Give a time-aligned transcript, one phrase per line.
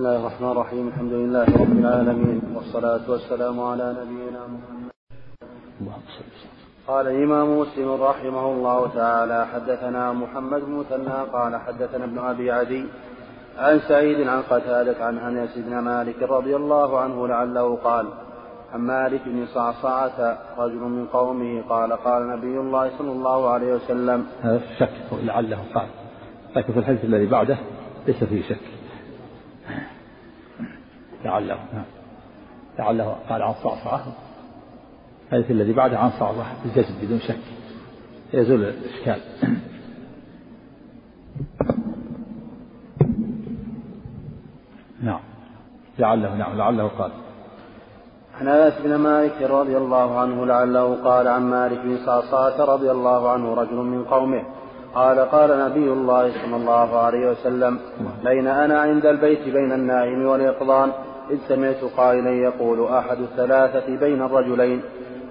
[0.00, 4.90] بسم الله الرحمن الرحيم الحمد لله رب العالمين والصلاة والسلام على نبينا محمد
[6.86, 12.84] قال الإمام مسلم رحمه الله تعالى حدثنا محمد بن مثنى قال حدثنا ابن أبي عدي
[13.58, 18.06] عن سعيد عن قتادة عن أنس بن مالك رضي الله عنه لعله قال
[18.72, 24.26] عن مالك بن صعصعة رجل من قومه قال قال نبي الله صلى الله عليه وسلم
[24.42, 25.88] هذا شك لعله قال.
[26.56, 27.58] لكن في الحديث الذي بعده
[28.06, 28.79] ليس فيه شك.
[31.24, 31.58] لعله.
[31.72, 31.84] نعم.
[32.78, 34.02] لعله قال عن صعصعة
[35.26, 37.38] الحديث الذي بعده عن صعصعة بالجزم بدون شك.
[38.32, 39.20] يزول الإشكال.
[45.02, 45.20] نعم.
[45.98, 47.10] لعله نعم لعله قال.
[48.40, 53.30] عن أنس بن مالك رضي الله عنه لعله قال عن مالك بن صعصعة رضي الله
[53.30, 54.44] عنه رجل من قومه.
[54.94, 57.78] قال قال نبي الله صلى الله عليه وسلم
[58.24, 60.92] بين أنا عند البيت بين النائم واليقظان
[61.30, 64.82] إذ سمعت قائلا يقول أحد الثلاثة بين الرجلين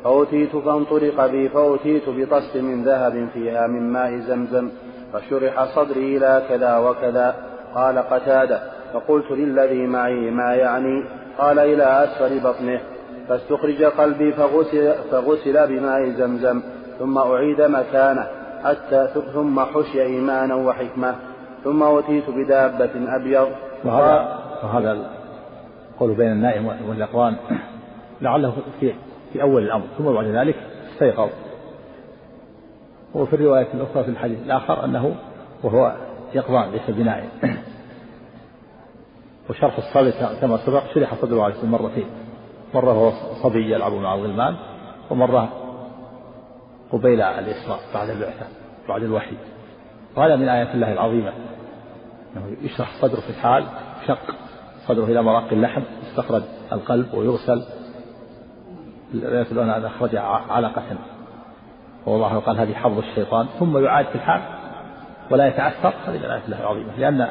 [0.04, 4.70] فأتيت فانطلق بي فأتيت بطست من ذهب فيها من ماء زمزم
[5.14, 7.36] فشرح صدري إلى كذا وكذا.
[7.76, 8.62] قال قتادة
[8.94, 11.04] فقلت للذي معي ما يعني؟
[11.38, 12.80] قال إلى أسفل بطنه.
[13.30, 16.62] فاستخرج قلبي فغسل, فغسل بماء زمزم
[17.00, 18.28] ثم أعيد مكانه
[18.64, 21.16] حتى ثم حشي إيمانا وحكمة
[21.64, 23.48] ثم أتيت بدابة أبيض.
[23.86, 25.19] وهذا وهذا
[26.00, 27.36] قول بين النائم واليقظان
[28.22, 28.94] لعله في
[29.34, 30.56] في أول الأمر ثم بعد ذلك
[30.94, 31.30] استيقظ
[33.14, 35.16] وفي الرواية الأخرى في الحديث الآخر أنه
[35.64, 35.96] وهو
[36.34, 37.30] يقظان ليس بنائم.
[39.50, 42.08] وشرح الصلاة كما سبق شرح صدره عليه السلام مرتين.
[42.74, 43.12] مرة هو
[43.44, 44.56] صبي يلعب مع الغلمان
[45.10, 45.50] ومرة
[46.92, 48.46] قبيل الإسراء بعد البعثة
[48.90, 49.36] بعد الوحي.
[50.16, 51.34] وهذا من آيات الله العظيمة.
[52.36, 53.66] أنه يشرح صدره في الحال
[54.08, 54.36] شق.
[54.90, 57.64] صدره إلى مراق اللحم يستخرج القلب ويغسل.
[59.14, 60.16] يقولون أن أخرج
[60.50, 60.84] علقة
[62.06, 63.48] والله قال هذه حظ الشيطان.
[63.60, 64.42] ثم يعاد في الحال
[65.32, 65.94] ولا يتعثر.
[66.08, 66.96] هذه من الله العظيمة.
[66.98, 67.28] لأن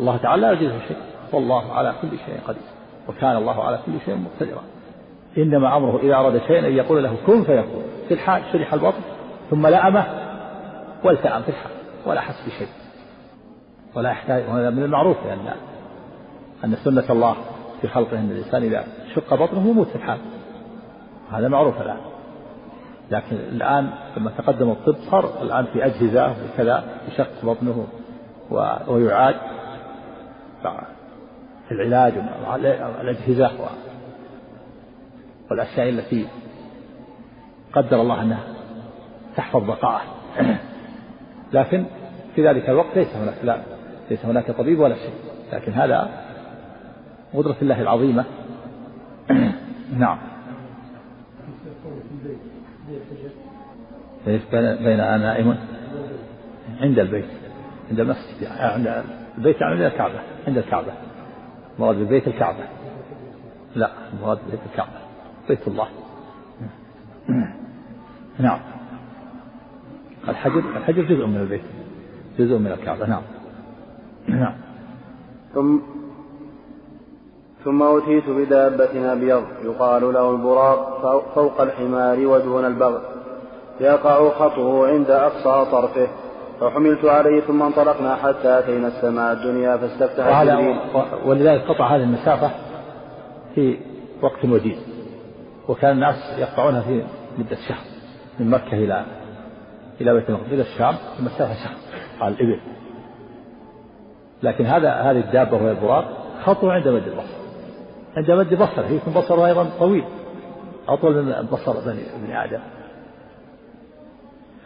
[0.00, 0.96] الله تعالى لا يجوزه شيء.
[1.32, 2.62] والله على كل شيء قدير.
[3.08, 4.62] وكان الله على كل شيء مقتدرا.
[5.38, 7.82] إنما أمره إذا أراد شيئا أن يقول له كن فيكون.
[8.08, 9.00] في الحال شرح البطن
[9.50, 10.06] ثم لأمه
[11.04, 11.72] والتأم في الحال.
[12.06, 12.68] ولا حس بشيء
[13.94, 15.54] ولا يحتاج وهذا من المعروف لأن
[16.64, 17.36] أن سنة الله
[17.80, 18.84] في خلقه أن الإنسان إذا
[19.14, 20.18] شق بطنه يموت في الحال.
[21.32, 22.00] هذا معروف الآن.
[23.10, 27.86] لكن الآن لما تقدم الطب صار الآن في أجهزة وكذا يشق بطنه
[28.88, 29.34] ويعاد
[31.68, 32.12] في العلاج
[32.98, 33.50] والأجهزة
[35.50, 36.26] والأشياء التي
[37.72, 38.42] قدر الله أنها
[39.36, 40.02] تحفظ بقاءه
[41.52, 41.84] لكن
[42.34, 43.58] في ذلك الوقت ليس هناك لا
[44.10, 45.14] ليس هناك طبيب ولا شيء.
[45.52, 46.25] لكن هذا
[47.34, 48.24] قدرة الله العظيمة.
[49.98, 50.18] نعم.
[54.26, 55.56] بين أنا نائم
[56.80, 57.28] عند البيت.
[57.90, 58.60] عند المسجد يعني.
[58.60, 59.04] عند
[59.38, 60.20] البيت يعني عند الكعبة.
[60.46, 60.92] عند الكعبة.
[61.78, 62.64] مراد بالبيت الكعبة.
[63.74, 63.90] لا
[64.22, 64.98] مراد بيت الكعبة.
[65.48, 65.88] بيت الله.
[68.38, 68.60] نعم.
[70.28, 71.64] الحجر الحجر جزء من البيت.
[72.38, 73.06] جزء من الكعبة.
[73.06, 73.22] نعم.
[74.42, 74.54] نعم.
[75.54, 75.78] ثم
[77.66, 80.78] ثم أتيت بدابة أبيض يقال له البراق
[81.34, 83.00] فوق الحمار ودون البغل.
[83.80, 86.08] يقع خطه عند أقصى طرفه
[86.60, 90.78] فحملت عليه ثم انطلقنا حتى أتينا السماء الدنيا فاستفتح جبريل.
[91.24, 92.50] ولذلك قطع هذه المسافة
[93.54, 93.78] في
[94.22, 94.78] وقت وجيز
[95.68, 97.02] وكان الناس يقطعونها في
[97.38, 97.84] مدة شهر
[98.40, 99.04] من مكة إلى
[100.00, 101.76] إلى بيت المقدس إلى الشام المسافة شهر
[102.20, 102.60] على الإبل.
[104.42, 106.04] لكن هذا هذه الدابة وهي البراق
[106.44, 107.45] خطوة عند مد البصر.
[108.16, 110.04] عند مد بصره يكون بصره أيضا طويل.
[110.88, 112.60] أطول من بصر بني ابن آدم.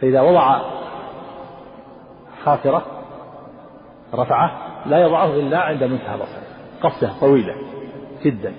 [0.01, 0.61] فإذا وضع
[2.43, 2.85] خاطرة
[4.13, 4.51] رفعه
[4.87, 6.43] لا يضعه إلا عند منتهى بصره.
[6.83, 7.55] قصة طويلة
[8.23, 8.53] جدا.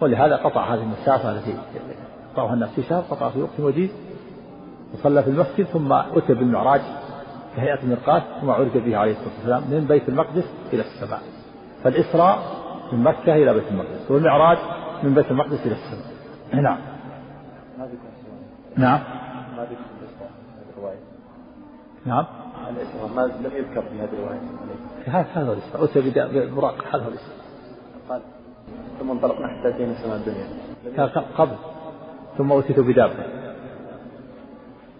[0.00, 1.54] ولهذا قطع هذه المسافة التي
[2.32, 3.90] قطعها الناس في شهر قطع في وقت وجيز
[4.94, 6.80] وصلى في المسجد ثم أتى بالمعراج
[7.56, 11.20] كهيئة المرقاة ثم عرج به عليه الصلاة والسلام من بيت المقدس إلى السماء.
[11.84, 14.58] فالإسراء من مكة إلى بيت المقدس والمعراج
[15.02, 16.14] من بيت المقدس إلى السماء.
[16.62, 16.78] نعم.
[18.76, 19.00] نعم.
[22.06, 22.24] نعم.
[22.70, 24.40] الإسراء ما لم يذكر في هذه الرواية
[25.06, 25.84] هذا هذا الإسراء.
[25.84, 26.00] أتى
[26.50, 27.38] ببراق هذا الإسراء.
[28.08, 28.20] قال
[29.00, 31.06] ثم انطلقنا حتى أتينا السماء الدنيا.
[31.36, 31.56] قبل.
[32.38, 33.14] ثم أتيت بدابة.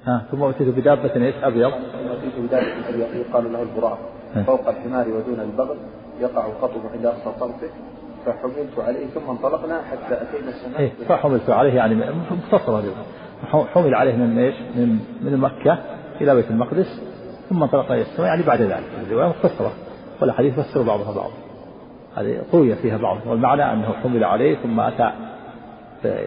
[0.06, 1.70] ها ثم أتيت بدابة إيش؟ أبيض.
[1.70, 3.98] ثم أتيت بدابة أبيض يقال له البراق
[4.46, 5.76] فوق الحمار ودون البغل.
[6.20, 7.70] يقع قطب عند أقصى طرفه
[8.26, 10.80] فحملت عليه ثم انطلقنا حتى أتينا السماء.
[10.80, 11.94] إيه فحملت عليه يعني
[12.30, 12.84] مختصرة
[13.74, 15.78] حمل عليه من إيش؟ من من مكة
[16.20, 17.02] إلى بيت المقدس
[17.50, 18.84] ثم انطلقنا إلى السماء يعني بعد ذلك.
[19.06, 19.72] الرواية مختصرة
[20.20, 21.32] والأحاديث فسر بعضها بعضا
[22.16, 23.18] هذه طوي فيها بعض.
[23.26, 25.12] والمعنى أنه حمل عليه ثم أتى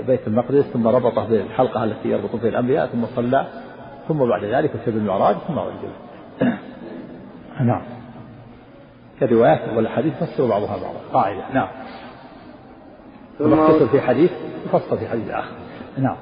[0.07, 3.45] بيت المقدس ثم ربطه بالحلقة التي يربط فيها الأنبياء ثم صلى
[4.07, 5.73] ثم بعد ذلك اتى بالمعراج ثم عرج
[7.67, 7.96] نعم.
[9.19, 10.99] كروايات والحديث فسر بعضها بعضا.
[11.13, 11.53] قاعدة.
[11.53, 11.67] نعم.
[13.39, 14.31] ثم في حديث
[14.65, 15.51] يفصل في حديث آخر.
[15.97, 16.17] نعم.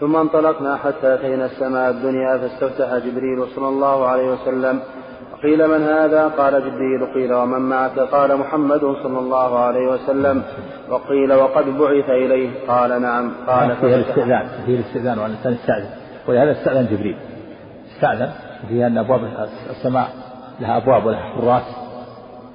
[0.00, 4.80] ثم انطلقنا حتى أتينا السماء الدنيا فاستفتح جبريل صلى الله عليه وسلم.
[5.42, 7.14] قيل من هذا؟ قال جبريل.
[7.14, 10.42] قيل ومن معك؟ قال محمد صلى الله عليه وسلم.
[10.90, 12.50] وقيل وقد بعث إليه.
[12.68, 13.32] قال نعم.
[13.46, 14.48] قال فيها الاستئذان.
[14.66, 15.90] فيها الاستئذان وأن الإنسان يستأذن
[16.28, 17.16] ولهذا استأذن جبريل.
[17.94, 18.30] استأذن.
[18.68, 20.27] فيها أن أبواب السماء
[20.60, 21.62] لها أبواب ولها حراس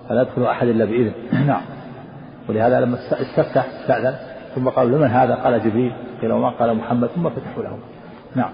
[0.10, 1.14] فلا يدخل أحد إلا بإذن.
[1.48, 1.62] نعم.
[2.50, 4.16] ولهذا لما استفتح استأذن
[4.56, 5.94] ثم قال لمن هذا؟ قال جبريل.
[6.22, 7.08] قيل وما؟ قال محمد.
[7.08, 7.78] ثم فتحوا له
[8.36, 8.52] نعم.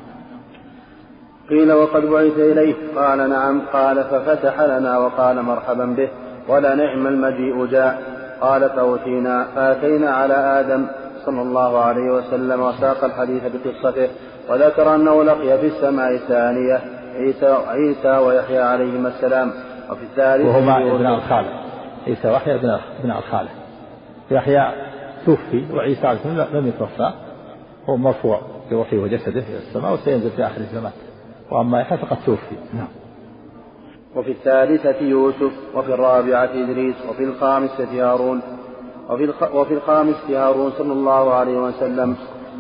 [1.49, 3.61] قيل وقد بعث إليه قال نعم.
[3.73, 6.09] قال ففتح لنا وقال مرحبا به.
[6.47, 8.19] ولا نعم المجيء جاء.
[8.41, 10.85] قال فأتينا فأتينا على آدم
[11.25, 14.09] صلى الله عليه وسلم وساق الحديث بقصته
[14.49, 19.51] وذكر أنه لقي في السماء الثانية عيسى, عيسى ويحيى عليهما السلام.
[19.91, 21.49] وفي الثالثة وهما ابن الخالة
[22.07, 22.69] عيسى ويحيى ابن
[22.99, 23.49] ابن الخالة
[24.31, 24.71] يحيى
[25.25, 27.13] توفي وعيسى عليه السلام لم يتوفى.
[27.89, 30.91] هو مرفوع بروحه وجسده إلى السماء وسينزل في آخر الزمان.
[31.51, 32.55] وأما يحيى فقد توفي.
[32.73, 32.87] نعم.
[34.15, 38.41] وفي الثالثة يوسف وفي الرابعة إدريس وفي الخامسة هارون.
[39.09, 39.55] وفي, الخ...
[39.55, 42.15] وفي الخامسة هارون صلى الله عليه وسلم.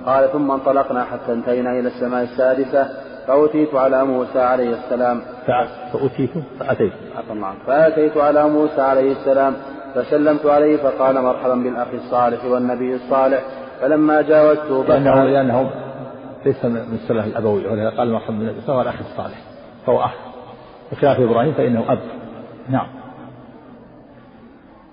[0.05, 5.21] قال ثم انطلقنا حتى انتهينا إلى السماء السادسة فأتيت على موسى عليه السلام.
[5.93, 6.29] فأتيت.
[6.59, 6.93] فأتيت
[7.67, 9.53] فأتيت على موسى عليه السلام
[9.95, 13.41] فسلمت عليه فقال مرحبا بالأخ الصالح والنبي الصالح.
[13.81, 15.69] فلما جاوزته لأنه لأنه
[16.45, 19.37] ليس من السلف الأبوي ولهذا قال مرحبا بالنبي فهو الأخ الصالح.
[19.85, 20.11] فهو أخ.
[20.91, 21.99] بخلاف إبراهيم فإنه أب.
[22.69, 22.87] نعم.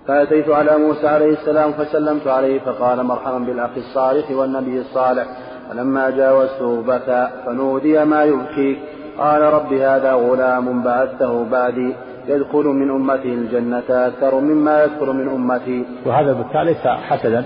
[0.07, 5.25] فأتيت على موسى عليه السلام فسلمت عليه فقال مرحبا بالأخ الصالح والنبي الصالح.
[5.69, 8.77] فلما جاوزته بكى فنودي ما يبكيك
[9.17, 11.93] قال رب هذا غلام بعثته بعدي
[12.27, 15.85] يدخل من أمته الجنة أكثر مما يدخل من أمتي.
[16.05, 17.45] وهذا البكاء ليس حسدا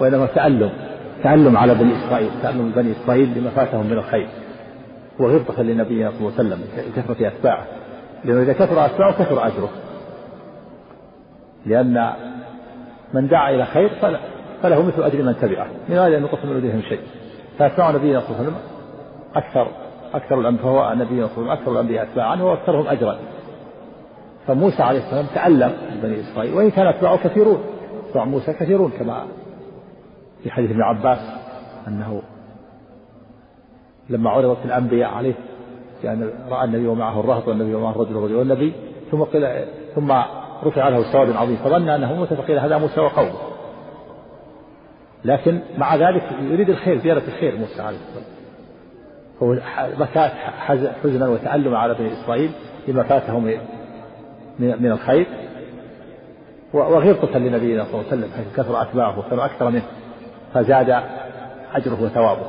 [0.00, 0.70] وإنما تألم
[1.22, 4.28] تألم على بني إسرائيل تألم بني إسرائيل لما فاتهم من الخير
[5.18, 6.60] وغبطة لنبينا صلى الله عليه وسلم
[6.96, 7.64] لكثرة أتباعه.
[8.24, 9.70] لأنه إذا كثر أتباعه كثر أجره.
[11.66, 12.12] لأن
[13.14, 13.90] من دعا إلى خير
[14.62, 17.00] فله مثل أجر من تبعه من غير أن يقص من أجرهم شيء.
[17.60, 18.62] فأتباع نبينا صلى الله عليه وسلم
[19.34, 19.68] أكثر
[20.14, 23.18] أكثر الأنبياء فهو نبينا صلى الله عليه وسلم أكثر الأنبياء أتباعا وأكثرهم أجرا.
[24.46, 27.60] فموسى عليه السلام تعلم من بني إسرائيل وإن كان أتباعه كثيرون.
[28.08, 29.26] أتباع موسى كثيرون كما
[30.42, 31.18] في حديث ابن عباس
[31.88, 32.22] أنه
[34.10, 35.34] لما عرضت الأنبياء عليه
[36.04, 38.72] يعني رأى النبي ومعه الرهط والنبي ومعه الرجل والرجل والنبي
[39.10, 39.64] ثم قيل
[39.94, 40.12] ثم
[40.64, 43.49] رفع له سواد عظيم فظن أنه موسى فقيل هذا موسى وقومه.
[45.24, 48.24] لكن مع ذلك يريد الخير زيارة الخير موسى عليه السلام.
[49.42, 49.56] هو
[49.98, 50.30] بكى
[51.02, 52.50] حزنا وتألما على بني إسرائيل
[52.88, 53.44] لما فاتهم
[54.58, 55.26] من الخير.
[56.72, 59.82] وغبطة لنبينا صلى الله عليه وسلم حيث كثر أتباعه وكانوا أكثر منه
[60.54, 61.02] فزاد
[61.74, 62.46] أجره وثوابه.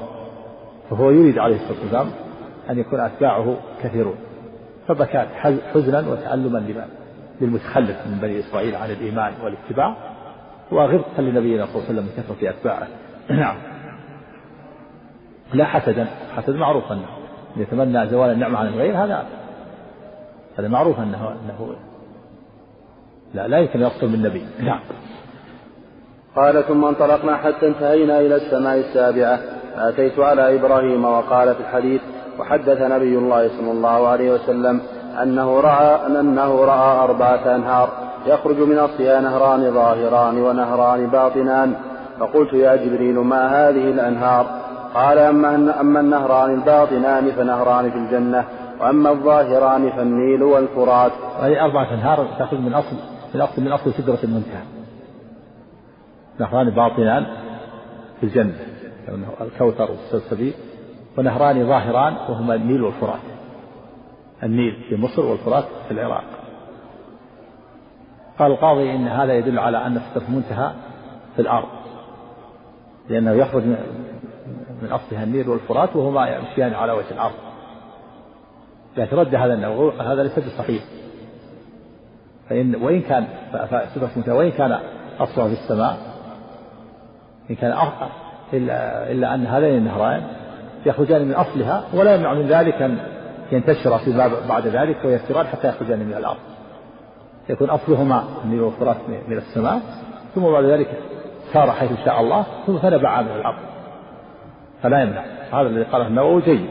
[0.90, 2.12] فهو يريد عليه الصلاة والسلام
[2.70, 4.16] أن يكون أتباعه كثيرون.
[4.88, 5.26] فبكى
[5.74, 6.86] حزنا وتألما لما
[7.42, 10.11] للمتخلف من بني إسرائيل عن الإيمان والاتباع.
[10.72, 12.88] وغبطة لنبينا صلى الله عليه وسلم من كثرة أتباعه.
[13.42, 13.56] نعم.
[15.54, 16.08] لا حسدا.
[16.36, 17.08] حسد معروف أنه
[17.58, 19.26] يتمنى زوال النعمة عن الغير هذا
[20.60, 21.76] هذا معروف أنه أنه
[23.34, 24.46] لا لا يمكن يصل من النبي.
[24.60, 24.80] نعم.
[26.36, 29.40] قال ثم انطلقنا حتى انتهينا إلى السماء السابعة.
[29.76, 32.02] فأتيت على إبراهيم وقال في الحديث
[32.40, 34.82] وحدث نبي الله صلى الله عليه وسلم
[35.24, 37.90] أنه رأى أنه رأى أربعة أنهار
[38.26, 41.76] يخرج من أصلها نهران ظاهران ونهران باطنان.
[42.20, 44.46] فقلت يا جبريل ما هذه الأنهار؟
[44.94, 48.46] قال أما, أما النهران الباطنان فنهران في الجنة
[48.82, 51.12] وأما الظاهران فالنيل والفرات.
[51.40, 52.96] هذه أربعة أنهار تأخذ من أصل
[53.34, 54.64] من أصل من أصل سدرة المنتهى.
[56.40, 57.26] نهران باطنان
[58.20, 58.54] في الجنة
[59.42, 60.54] الكوثر والسلسبيل
[61.18, 63.31] ونهران ظاهران وهما النيل والفرات.
[64.44, 66.24] النيل في مصر والفرات في العراق.
[68.40, 70.72] قال القاضي إن هذا يدل على أن سدرة المنتهى
[71.36, 71.68] في الأرض
[73.10, 73.64] لأنه يخرج
[74.82, 77.36] من أصلها النيل والفرات وهما يمشيان على وجه الأرض.
[78.98, 80.84] لكن رد هذا النووي هذا ليس بصحيح.
[82.50, 84.80] فإن وإن كان فسدرة المنتهى وإن كان
[85.20, 85.98] أصلها في السماء
[87.50, 87.74] إن كان
[88.54, 90.24] إلا إلا أن هذين النهرين
[90.86, 92.98] يخرجان من أصلها ولا يمنع من ذلك أن
[93.52, 96.40] ينتشر في بعد ذلك ويسيران حتى يخرجان من الأرض.
[97.50, 99.82] يكون أصلهما النيل والفرات من السماء
[100.36, 100.88] ثم بعد ذلك
[101.54, 103.60] سار حيث شاء الله ثم فنبع من الأرض.
[104.84, 105.24] فلا يمنع.
[105.52, 106.66] هذا الذي قاله النووي جيد.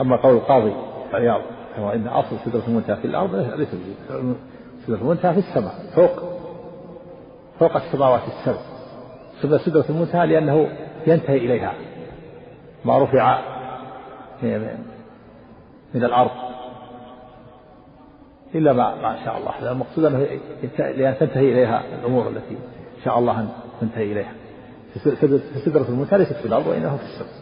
[0.00, 0.72] أما قول القاضي
[1.12, 1.40] عياض
[1.78, 3.68] هو إن أصل سدرة المنتهى في الأرض ليس
[4.86, 6.22] سدرة المنتهى في السماء فوق
[7.58, 8.60] فوق السماوات السبع.
[9.58, 10.68] سدرة المنتهى لأنه
[11.06, 11.74] ينتهي إليها.
[12.84, 13.38] ما رفع
[15.94, 16.30] من الأرض
[18.54, 19.72] إلا ما ما شاء الله.
[19.72, 20.26] المقصود أنه
[20.78, 22.58] لأن تنتهي إليها الأمور التي
[23.04, 23.48] شاء الله أن
[23.80, 24.32] تنتهي إليها.
[25.64, 27.32] سدرة المنتهى ليست في الأرض وإنها في السماء.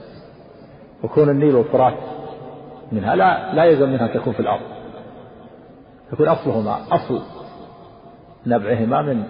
[1.03, 1.95] وكون النيل والفرات
[2.93, 4.63] منها لا لا يلزم منها تكون في الأرض.
[6.13, 7.23] يكون أصلهما أصل
[8.47, 9.25] نبعهما من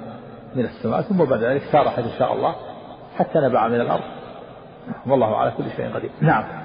[0.57, 2.55] من السماء ثم بعد ذلك سار حيث شاء الله
[3.17, 4.05] حتى نبع من الأرض.
[5.07, 6.11] والله على كل شيء قدير.
[6.21, 6.60] نعم.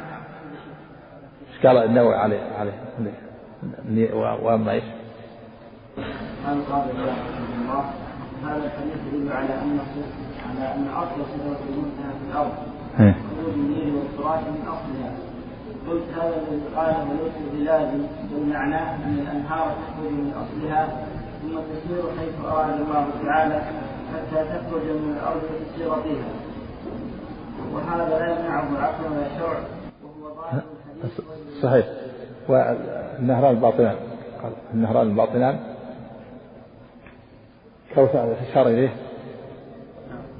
[1.63, 2.73] قال النووي عليه عليه
[4.43, 4.83] وأما إيش؟
[6.45, 6.89] قال قال
[7.61, 7.85] الله
[8.43, 9.79] هذا الحديث يدل على أن
[10.49, 12.53] على أن أصل صفه المنتهى في الأرض
[12.99, 13.15] إيه.
[13.29, 15.11] خروج النيل والفرات من أصلها
[15.87, 21.07] قلت هذا الذي قال وليس بلازم بل معناه أن الأنهار تخرج من أصلها
[21.41, 23.61] ثم تسير حيث أراد الله تعالى
[24.13, 26.29] حتى تخرج من الأرض فتسير بها
[27.73, 29.59] وهذا لا يمنعه عقل ولا شرع
[30.03, 30.63] وهو ظاهر
[30.97, 31.85] الحديث صحيح.
[32.47, 33.95] والنهران الباطنان.
[34.73, 35.59] النهران الباطنان.
[37.95, 38.95] كيف اشار إليه؟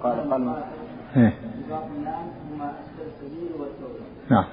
[0.04, 0.64] قال قال
[1.18, 1.34] إيه.
[1.58, 4.00] الباطنان هما السبيل والتوبة.
[4.30, 4.46] نعم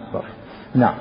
[0.74, 0.94] نعم.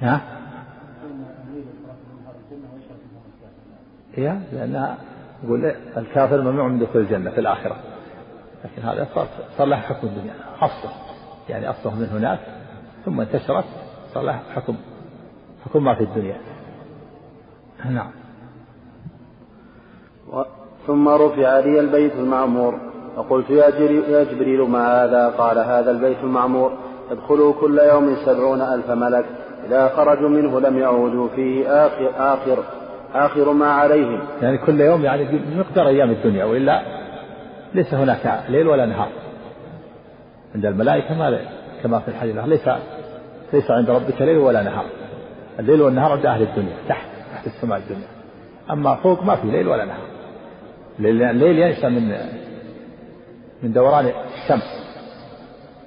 [0.00, 0.20] ها؟
[4.16, 4.98] هي لأنها
[5.44, 7.76] يقول الكافر ممنوع من دخول الجنة في الآخرة.
[8.64, 9.26] لكن هذا صار
[9.58, 10.92] صار له حكم الدنيا أصله.
[11.48, 12.38] يعني أصله من هناك
[13.04, 13.64] ثم انتشرت
[14.14, 14.76] صار له حكم
[15.64, 16.36] حكم ما في الدنيا.
[17.90, 18.10] نعم.
[20.86, 22.78] ثم رفع لي البيت المعمور.
[23.16, 23.68] فقلت يا,
[24.08, 26.72] يا جبريل ما هذا؟ قال هذا البيت المعمور.
[27.10, 29.24] يدخله كل يوم سبعون ألف ملك.
[29.66, 31.86] إذا خرجوا منه لم يعودوا فيه.
[31.86, 32.64] آخر, آخر,
[33.14, 34.20] آخر ما عليهم.
[34.42, 36.82] يعني كل يوم يعني بمقدار أيام الدنيا وإلا
[37.74, 39.08] ليس هناك ليل ولا نهار.
[40.54, 41.40] عند الملائكة ما
[41.82, 42.68] كما في الحديث ليس
[43.52, 44.86] ليس عند ربك ليل ولا نهار.
[45.58, 48.08] الليل والنهار عند أهل الدنيا تحت تحت السماء الدنيا.
[48.70, 50.06] أما فوق ما في ليل ولا نهار.
[50.98, 52.16] الليل ينشأ من
[53.62, 54.84] من دوران الشمس.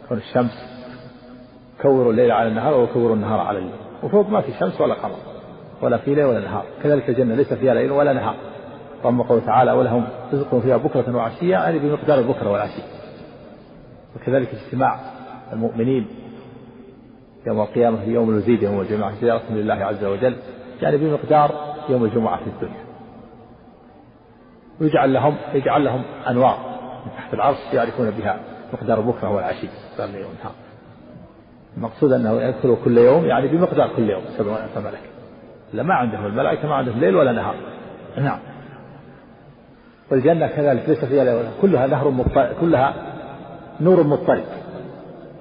[0.10, 0.68] كون الشمس
[1.82, 3.74] كوروا الليل على النهار وكوروا النهار على الليل.
[4.04, 5.37] وفوق ما في شمس ولا قمر.
[5.82, 6.66] ولا في ليل ولا نهار.
[6.84, 8.36] كذلك الجنة ليس فيها ليل ولا نهار.
[9.04, 12.82] ثم قوله تعالى ولهم رزق فيها بكرة وعشية يعني بمقدار البكرة والعشي
[14.16, 15.00] وكذلك اجتماع
[15.54, 16.08] المؤمنين
[17.48, 20.36] يوم القيامة في يوم الوزيد يوم الجمعة زيارة لله عز وجل
[20.82, 22.84] يعني بمقدار يوم الجمعة في الدنيا.
[24.82, 26.58] ويجعل لهم يجعل لهم أنوار
[27.06, 28.40] من تحت العرش يعرفون بها
[28.74, 29.68] مقدار البكرة والعشي
[31.78, 35.17] المقصود أنه يدخل كل يوم يعني بمقدار كل يوم سبعون ألف ملك.
[35.74, 37.56] لا ما عندهم الملائكة ما عندهم ليل ولا نهار.
[38.18, 38.40] نعم.
[40.12, 42.94] والجنة كذلك ليس فيها ليل كلها نهر مضطرب كلها
[43.82, 44.44] نور مضطرب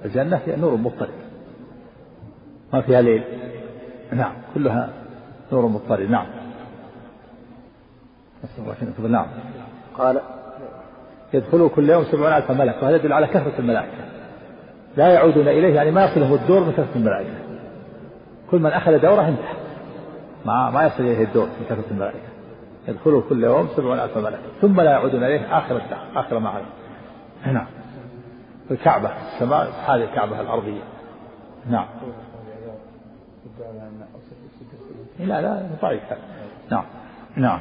[0.05, 1.15] الجنة فيها نور مضطرب
[2.73, 3.25] ما فيها ليل.
[4.13, 4.33] نعم.
[4.55, 4.89] كلها
[5.53, 6.27] نور مضطرب نعم.
[9.09, 9.27] نعم.
[9.99, 10.21] قال
[11.35, 14.07] يدخلوا كل يوم سبعون ألف ملك وهذا يدل على كثرة الملائكة.
[14.97, 17.31] لا يعودون إليه يعني ما يصلهم الدور من كثرة الملائكة.
[18.51, 19.66] كل من أخذ دورة انتهى.
[20.47, 22.29] ما ما يصل إليه الدور من كثرة الملائكة.
[22.89, 26.67] يدخلوا كل يوم سبعون ألف ملك ثم لا يعودون إليه آخر الدهر آخر ما عليه
[27.53, 27.67] نعم.
[28.71, 30.83] الكعبة السماء هذه الكعبة الأرضية.
[31.71, 31.87] نعم.
[35.19, 36.03] لا لا ضعيف.
[36.71, 36.85] نعم.
[37.37, 37.61] نعم.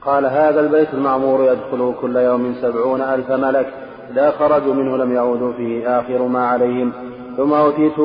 [0.00, 3.72] قال هذا البيت المعمور يدخله كل يوم سبعون ألف ملك.
[4.10, 6.00] إذا خرجوا منه لم يعودوا فيه.
[6.00, 6.92] آخر ما عليهم.
[7.36, 8.00] ثم أوتيت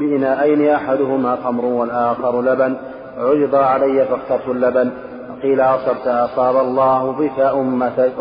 [0.00, 2.76] بإناءين أحدهما خمر والآخر لبن.
[3.18, 4.90] عرض علي فاخترت اللبن.
[5.42, 8.12] قيل أصبت أصاب الله بك أمتك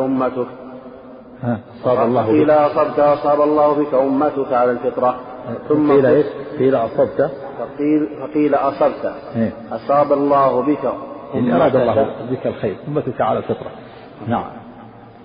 [1.82, 2.30] أصاب الله بك.
[2.30, 5.16] قيل أصبت أصاب الله بك أمتك على الفطرة.
[5.70, 6.26] ثم قيل إيش؟
[6.60, 7.32] قيل أصبت.
[7.60, 9.14] فقيل, فقيل أصبت.
[9.36, 10.94] إيه؟ أصاب الله بك
[11.34, 13.72] يعني أراد الله بك الخير أمتك على الفطرة.
[14.28, 14.67] نعم.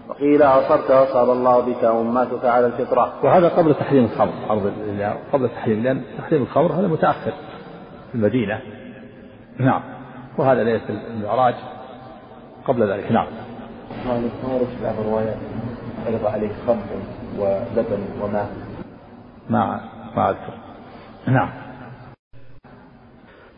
[0.09, 3.13] وقيل أصبت وأصاب الله بك أمتك على الفطرة.
[3.25, 4.73] وهذا قبل تحريم الخمر عرض
[5.33, 7.33] قبل تحريم لأن تحريم الخمر هذا متأخر
[8.09, 8.61] في المدينة.
[9.59, 9.83] نعم.
[10.39, 11.55] وهذا ليس المعراج
[12.65, 13.13] قبل ذلك.
[13.13, 13.27] نعم.
[14.07, 15.37] ما ورد في بعض الروايات.
[16.07, 16.85] عرض عليه خمر
[17.39, 18.51] ولبن وماء.
[19.51, 19.81] ما
[20.17, 20.55] ما أذكر.
[21.27, 21.49] نعم.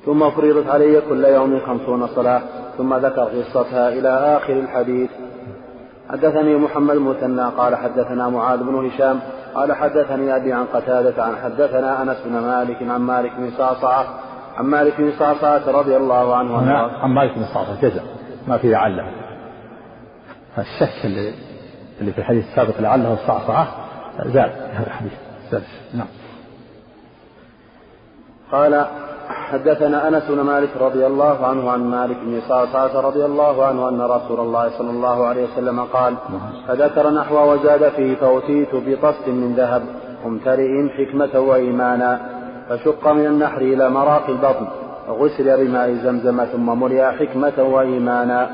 [0.05, 2.43] ثم فرضت علي كل يوم خمسون صلاة
[2.79, 5.11] ثم ذكر قصتها إلى آخر الحديث.
[6.11, 9.21] حدثني محمد المثنى قال حدثنا معاذ بن هشام
[9.55, 14.07] قال حدثني أبي عن قتادة عن حدثنا أنس بن مالك عن مالك بن صعصعة
[14.57, 16.57] عن مالك بن صعصعة رضي الله عنه
[17.03, 18.03] عن مالك بن صعصعة جزم
[18.49, 19.11] ما في لعله.
[20.59, 21.35] الشك اللي
[22.01, 23.69] اللي في الحديث السابق لعله الصعصعة
[24.25, 25.13] زاد هذا الحديث
[25.51, 25.63] زاد
[25.95, 26.07] نعم.
[28.53, 28.87] قال
[29.53, 34.01] حدثنا أنس بن مالك رضي الله عنه عن مالك بن صعصعة رضي الله عنه أن
[34.01, 36.15] رسول الله صلى الله عليه وسلم قال
[36.69, 39.83] فذكر نحو وزاد فيه فأتيت بطست من ذهب
[40.25, 42.21] ممتلئ حكمة وإيمانا
[42.69, 44.67] فشق من النحر إلى مراق البطن
[45.09, 48.51] وغسل بماء زمزم ثم ملئ حكمة وإيمانا.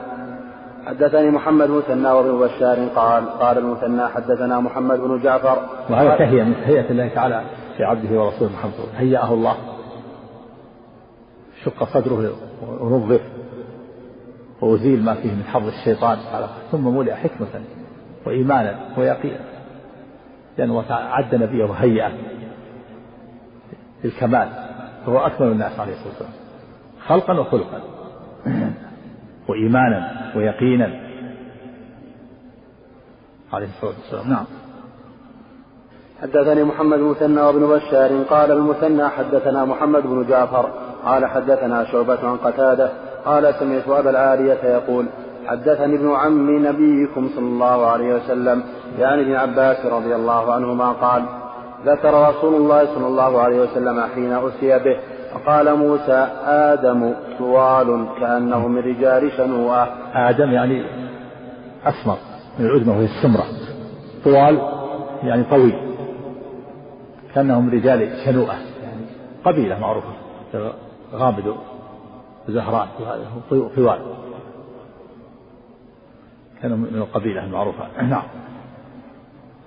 [0.86, 5.56] حدثني محمد مثنى وابن بشار قال قال المثنى حدثنا محمد بن جعفر
[5.90, 7.40] وهذا تهيئة من تهيئة الله تعالى
[7.76, 9.56] في عبده ورسوله محمد هيأه الله.
[11.64, 12.32] شق صدره
[12.80, 13.20] ونظف
[14.60, 16.18] وأزيل ما فيه من حظ الشيطان
[16.72, 17.46] ثم ملئ حكمة
[18.26, 19.40] وإيمانا ويقينا.
[20.58, 22.12] لأنه عد نبيه وهيئه
[24.04, 24.48] للكمال.
[25.06, 26.32] فهو أكمل الناس عليه الصلاة والسلام.
[27.06, 27.80] خلقا وخلقا.
[29.48, 31.00] وإيمانا ويقينا.
[33.52, 34.30] عليه الصلاة والسلام.
[34.30, 34.44] نعم.
[36.22, 42.36] حدثني محمد المثنى وابن بشار قال المثنى حدثنا محمد بن جعفر قال حدثنا شعبة عن
[42.36, 42.90] قتادة
[43.24, 45.06] قال سمعت أبا العالية يقول
[45.46, 48.62] حدثني ابن عم نبيكم صلى الله عليه وسلم
[48.98, 51.22] يعني ابن عباس رضي الله عنهما قال
[51.86, 54.96] ذكر رسول الله صلى الله عليه وسلم حين أسي به
[55.34, 59.88] فقال موسى آدم طوال كأنه من رجال شنوءة.
[60.14, 60.84] آدم يعني
[61.84, 62.16] أسمر
[62.58, 63.44] من العدمة وهي السمرة.
[64.24, 64.58] طوال
[65.22, 65.74] يعني طويل
[67.34, 68.54] كأنه من رجال شنوءة
[69.44, 70.08] قبيلة معروفة.
[71.12, 71.56] غامد
[72.48, 72.88] وزهران
[73.50, 74.00] طوال.
[76.62, 78.02] كانوا من القبيلة المعروفة.
[78.02, 78.22] نعم.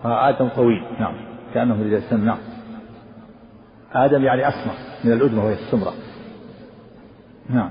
[0.06, 0.84] آدم طويل.
[1.00, 1.16] نعم.
[1.54, 2.38] كأنه من رجال السن نعم
[3.94, 5.94] آدم يعني أسمر من الأدمة وهي السمرة.
[7.50, 7.70] نعم.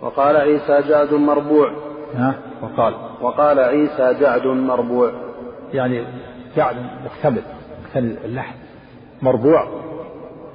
[0.00, 1.72] وقال عيسى جعد مربوع.
[2.14, 2.94] ها؟ وقال.
[3.20, 5.12] وقال عيسى جعد مربوع.
[5.72, 6.04] يعني
[6.56, 7.42] جعد مكتمل.
[7.84, 8.54] مكتمل اللحم.
[9.22, 9.68] مربوع.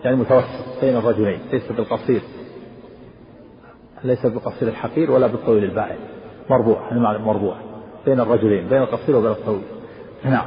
[0.04, 0.65] يعني متوسط.
[0.86, 2.22] بين الرجلين ليس بالقصير.
[4.04, 5.98] ليس بالقصير الحقير ولا بالطويل البائن
[6.50, 7.56] مربوع هذا معنى مربوع
[8.06, 9.64] بين الرجلين بين القصير وبين الطويل.
[10.24, 10.46] نعم.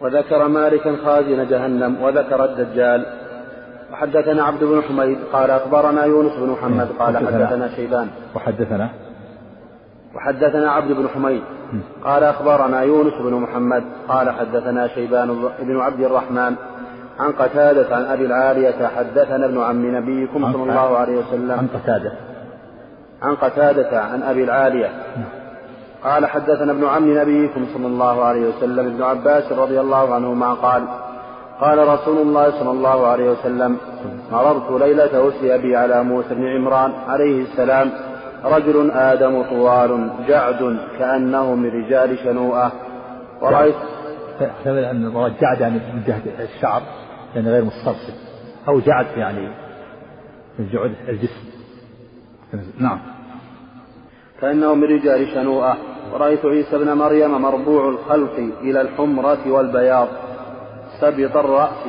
[0.00, 3.06] وذكر مالكا خازن جهنم وذكر الدجال.
[3.92, 7.76] وحدثنا عبد بن حميد قال أخبرنا يونس بن محمد قال حدثنا.
[7.76, 8.08] شيبان.
[8.34, 8.90] وحدثنا.
[10.14, 11.42] وحدثنا عبد بن حميد
[12.04, 16.56] قال أخبرنا يونس بن محمد قال حدثنا شيبان بن عبد الرحمن
[17.18, 21.52] عن قتادة عن أبي العالية حدثنا ابن عم نبيكم صلى الله عليه وسلم.
[21.52, 22.12] عن قتادة.
[23.22, 24.90] عن قتادة عن أبي العالية.
[26.04, 30.82] قال حدثنا ابن عم نبيكم صلى الله عليه وسلم ابن عباس رضي الله عنهما قال
[31.60, 33.76] قال رسول الله صلى الله عليه وسلم
[34.32, 37.90] مررت ليلة أسري بي على موسى بن عمران عليه السلام
[38.44, 42.72] رجل آدم طوال جعد كأنه من رجال شنوءة.
[43.40, 43.74] ورأيت
[44.42, 46.82] يحتمل أن المراد جعد يعني من جهة الشعر
[47.34, 48.12] يعني غير مسترسل
[48.68, 49.48] أو جعد يعني
[50.58, 51.52] من جعد الجسم.
[52.78, 53.00] نعم.
[54.40, 55.76] كأنه من رجال شنوءة.
[56.12, 60.08] ورأيت عيسى ابن مريم مربوع الخلق إلى الحمرة والبياض.
[61.00, 61.86] سبط الرأس.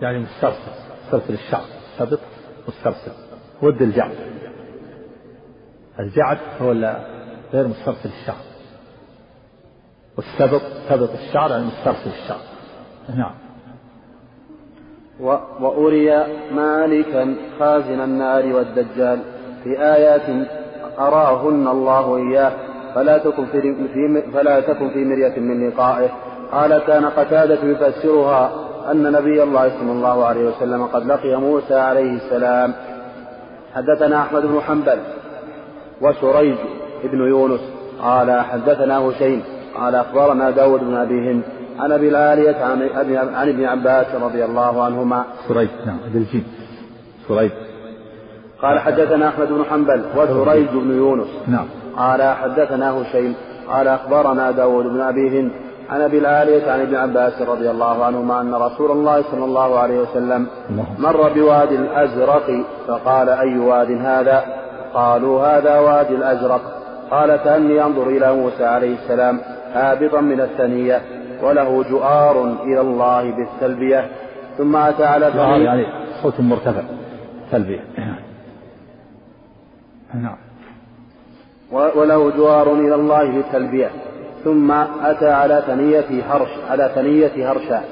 [0.00, 0.72] يعني مسترسل
[1.04, 1.64] مسترسل الشعر
[1.98, 2.20] سبط
[2.68, 3.12] مسترسل
[3.62, 4.16] ود الجعد.
[6.00, 6.72] الجعد هو
[7.52, 8.51] غير مسترسل الشعر
[10.16, 12.40] والسبط سبط الشعر يعني مسترسل الشعر.
[13.16, 13.34] نعم.
[15.60, 19.18] وأري مالكا خازن النار والدجال
[19.64, 20.48] في آيات
[20.98, 22.52] أراهن الله إياه
[22.94, 26.08] فلا تكن في, في فلا تكن في مرية من لقائه.
[26.52, 28.52] قال كان قتادة يفسرها
[28.90, 32.74] أن نبي الله صلى الله عليه وسلم قد لقي موسى عليه السلام.
[33.74, 34.98] حدثنا أحمد بن حنبل
[36.00, 36.56] وسريج
[37.04, 37.60] بن يونس
[38.02, 39.42] قال حدثنا هشيم
[39.76, 41.42] قال أخبرنا داود بن أبي هند
[41.78, 42.88] عن أبي العالية عن,
[43.34, 45.24] عن ابن عباس رضي الله عنهما.
[45.48, 46.44] سريج نعم بالجيم
[47.28, 47.50] سريج.
[48.62, 51.28] قال حدثنا أحمد بن حنبل وسريج بن يونس.
[51.48, 51.66] نعم.
[51.96, 53.34] قال حدثنا هشيم
[53.68, 55.50] قال أخبرنا داود بن أبي هند
[55.90, 60.00] عن أبي العالية عن ابن عباس رضي الله عنهما أن رسول الله صلى الله عليه
[60.00, 60.46] وسلم
[60.98, 64.44] مر بوادي الأزرق فقال أي واد هذا؟
[64.94, 66.60] قالوا هذا وادي الأزرق.
[67.10, 69.40] قال كأني أنظر إلى موسى عليه السلام.
[69.74, 71.02] هابطا من الثنية
[71.42, 74.08] وله جؤار إلى الله بالتلبية
[74.58, 75.86] ثم أتى على ثنية يعني
[76.22, 76.82] صوت مرتفع
[77.52, 77.80] تلبية
[80.14, 80.36] نعم.
[81.72, 83.90] وله جوار إلى الله بالتلبية
[84.44, 84.70] ثم
[85.02, 87.82] أتى على ثنية هرش على ثنية هرشا.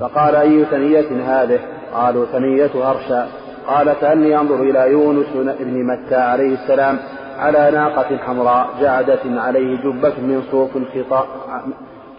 [0.00, 1.58] فقال أي ثنية هذه؟
[1.94, 3.28] قالوا ثنية هرشا.
[3.66, 5.26] قال كأني أنظر إلى يونس
[5.60, 6.98] بن متى عليه السلام.
[7.38, 11.26] على ناقة حمراء جعدة عليه جبة من صوف خطاء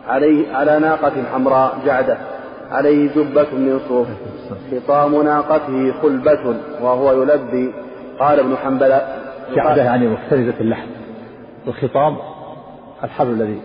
[0.07, 2.17] عليه على ناقة حمراء جعدة
[2.71, 4.07] عليه جبة من صوف
[4.71, 7.73] خطام ناقته خلبة وهو يلبي.
[8.19, 8.99] قال ابن حنبل
[9.55, 10.87] جعدة يعني مفترزة اللحم.
[11.67, 12.17] الخطام
[13.03, 13.61] الحبل الذي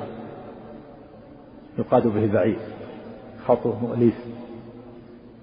[1.78, 2.58] يقاد به البعير
[3.48, 4.14] خطه ليس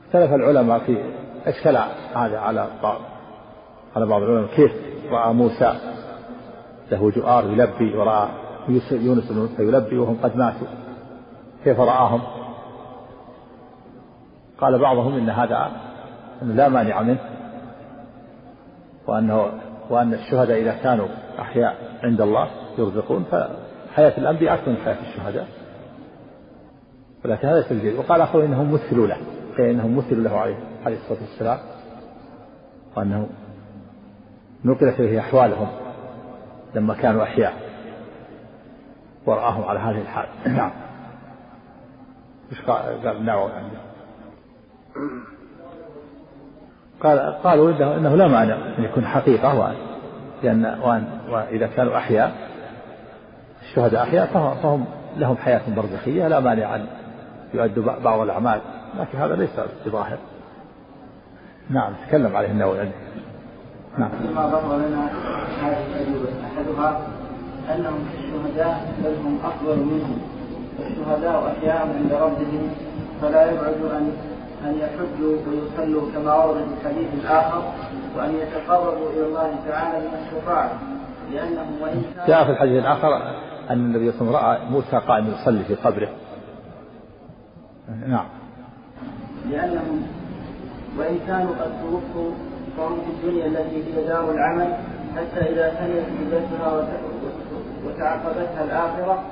[0.07, 0.97] اختلف العلماء في
[1.45, 1.77] اشكل
[2.15, 2.97] هذا على بعض
[3.95, 4.71] على بعض العلماء كيف
[5.11, 5.73] رأى موسى
[6.91, 8.29] له جؤار يلبي وراى
[8.91, 10.67] يونس بن يلبي وهم قد ماتوا.
[11.63, 12.21] كيف رآهم؟
[14.61, 15.71] قال بعضهم إن هذا
[16.41, 17.19] أنه لا مانع منه
[19.07, 19.51] وانه
[19.89, 21.07] وأن الشهداء إذا كانوا
[21.39, 22.47] أحياء عند الله
[22.77, 25.47] يرزقون فحياة الأنبياء أكثر من حياة الشهداء.
[27.25, 29.17] ولكن هذا تسجيل وقال آخر إنهم مثلوا له
[29.59, 31.59] اي إنهم مثلوا له عليه عليه الصلاة والسلام
[32.97, 33.29] وأنه
[34.65, 35.67] نقلت إليه أحوالهم.
[36.75, 37.53] لما كانوا أحياء.
[39.25, 40.27] ورآهم على هذه الحال.
[40.57, 40.71] نعم.
[42.51, 43.79] إيش قال عنده
[47.03, 49.75] قال قالوا انه إنه لا مانع أن يكون حقيقة وان
[50.43, 52.31] لأن وان وإذا كانوا أحياء
[53.61, 54.25] الشهداء أحياء
[54.61, 54.85] فهم
[55.17, 56.85] لهم حياة برزخية لا مانع أن
[57.53, 58.61] يؤدوا بعض الأعمال.
[58.99, 60.17] لكن هذا ليس بظاهر.
[61.69, 62.89] نعم تكلم عليه النووي.
[63.97, 64.09] نعم.
[64.09, 65.09] كما ظهر لنا
[65.61, 67.01] هذه الأجوبة أحدها
[67.75, 70.17] أنهم الشهداء بل هم أفضل منهم.
[70.79, 72.69] والشهداء أحياء عند ربهم
[73.21, 74.11] فلا يبعد أن
[74.65, 77.63] أن يحجوا ويصلوا كما ورد في الحديث الآخر
[78.17, 80.71] وأن يتقربوا إلى الله تعالى من الشفاعة.
[81.31, 83.07] لأنهم وإن جاء في الحديث الآخر
[83.69, 86.09] أن النبي صلى الله عليه وسلم رأى موسى قائم يصلي في قبره.
[88.07, 88.25] نعم.
[89.49, 90.07] لأنهم
[90.97, 92.31] وإن كانوا قد توفوا
[92.79, 94.73] فهم في الدنيا التي هي دار العمل
[95.15, 96.87] حتى إذا سنيت مدتها
[97.85, 99.23] وتعقبتها الآخرة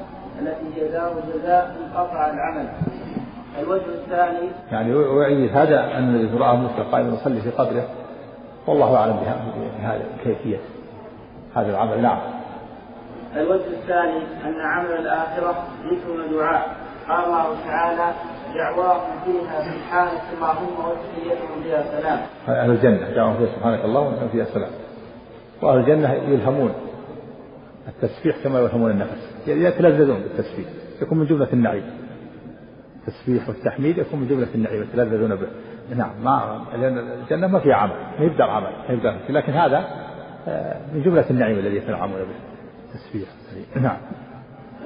[0.41, 2.67] التي هي دار الجزاء انقطع العمل.
[3.59, 7.87] الوجه الثاني يعني ويعيد هذا أن الذي رأى موسى قائما يصلي في قبره
[8.67, 10.57] والله أعلم بهذا كيفية
[11.55, 12.19] هذا العمل نعم.
[13.35, 16.75] الوجه الثاني أن عمل الآخرة ذكر ودعاء
[17.09, 18.13] قال الله تعالى
[18.57, 24.45] دعواهم فيها سبحانك اللهم وتحيتهم فيها سلام أهل الجنة دعواهم فيها سبحانك اللهم وتحيتهم فيها
[24.45, 24.71] سلام
[25.61, 26.73] وأهل الجنة يلهمون
[27.87, 29.47] التسبيح كما يلهمون النفس.
[29.47, 30.67] يتلذذون بالتسبيح
[31.01, 31.83] يكون من جملة النعيم.
[32.97, 35.47] التسبيح والتحميد يكون من جملة النعيم يتلذذون به.
[35.95, 40.07] نعم ما لأن الجنة ما فيها عمل ما يبدأ عمل ما يبدأ لكن هذا
[40.47, 42.35] آه، من جملة النعيم الذي يتنعمون به.
[42.93, 43.29] التسبيح
[43.81, 43.97] نعم.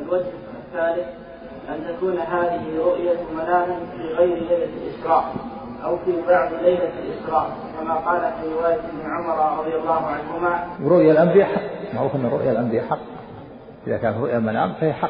[0.01, 0.25] الوجه
[0.67, 1.30] الثالث
[1.75, 5.33] أن تكون هذه رؤية منام في غير ليلة الإسراء
[5.83, 10.67] أو في بعض ليلة الإسراء كما قال في رواية ابن عمر رضي الله عنهما.
[10.83, 11.95] ورؤيا الأنبياء حق.
[11.95, 12.99] معروف أن رؤيا الأنبياء حق.
[13.87, 15.09] إذا كانت رؤيا منام فهي حق.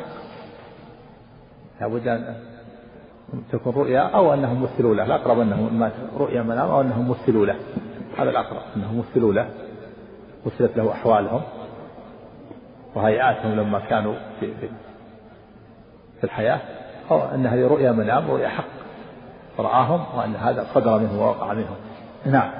[1.82, 2.36] لابد أن
[3.52, 5.06] تكون رؤيا أو أنهم مثلوا له.
[5.06, 7.56] الأقرب أنه رؤيا منام أو أنهم مثلوا له.
[8.18, 9.50] هذا الأقرب أنهم مثلوا له.
[10.46, 11.42] مثلت له أحوالهم.
[12.96, 14.54] وهيئاتهم لما كانوا في,
[16.22, 16.60] في الحياة
[17.12, 18.66] أو أن هذه رؤيا منام رؤيا حق.
[19.60, 21.76] رآهم وأن هذا صدر منه ووقع منهم
[22.26, 22.52] نعم.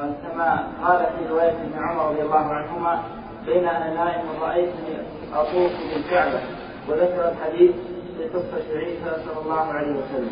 [0.00, 3.02] قال كما قال في رواية ابن عمر رضي الله عنهما
[3.46, 4.96] بين أنا نائم رأيتني
[5.34, 6.40] أطوف بالكعبة
[6.88, 7.70] وذكر الحديث
[8.16, 10.30] في قصة عيسى صلى الله عليه وسلم.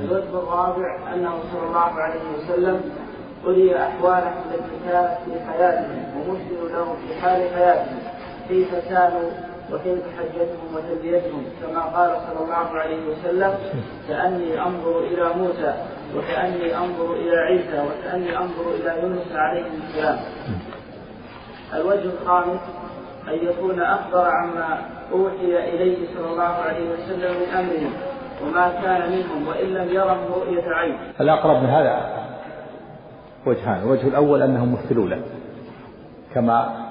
[0.00, 2.80] الوجه الرابع أنه صلى الله عليه وسلم
[3.46, 7.98] أري أحوالهم التي كانت في حياتهم ومثل لهم في حال حياتهم
[8.48, 9.30] كيف كانوا
[9.72, 13.54] وكيف حجتهم وتلبيتهم كما قال صلى الله عليه وسلم
[14.08, 15.74] كأني أنظر إلى موسى
[16.16, 20.18] وكأني أنظر إلى عيسى وكأني أنظر إلى يونس عليه السلام.
[21.74, 22.60] الوجه الخامس
[23.28, 24.78] أن يكون أخبر عما
[25.12, 27.92] أوحي إليه صلى الله عليه وسلم من أمرهم
[28.44, 30.98] وما كان منهم وإن لم يرهم رؤية عين.
[31.20, 32.24] الأقرب من هذا
[33.46, 35.22] وجهان؟ الوجه الأول أنهم مثلوا له
[36.34, 36.84] كما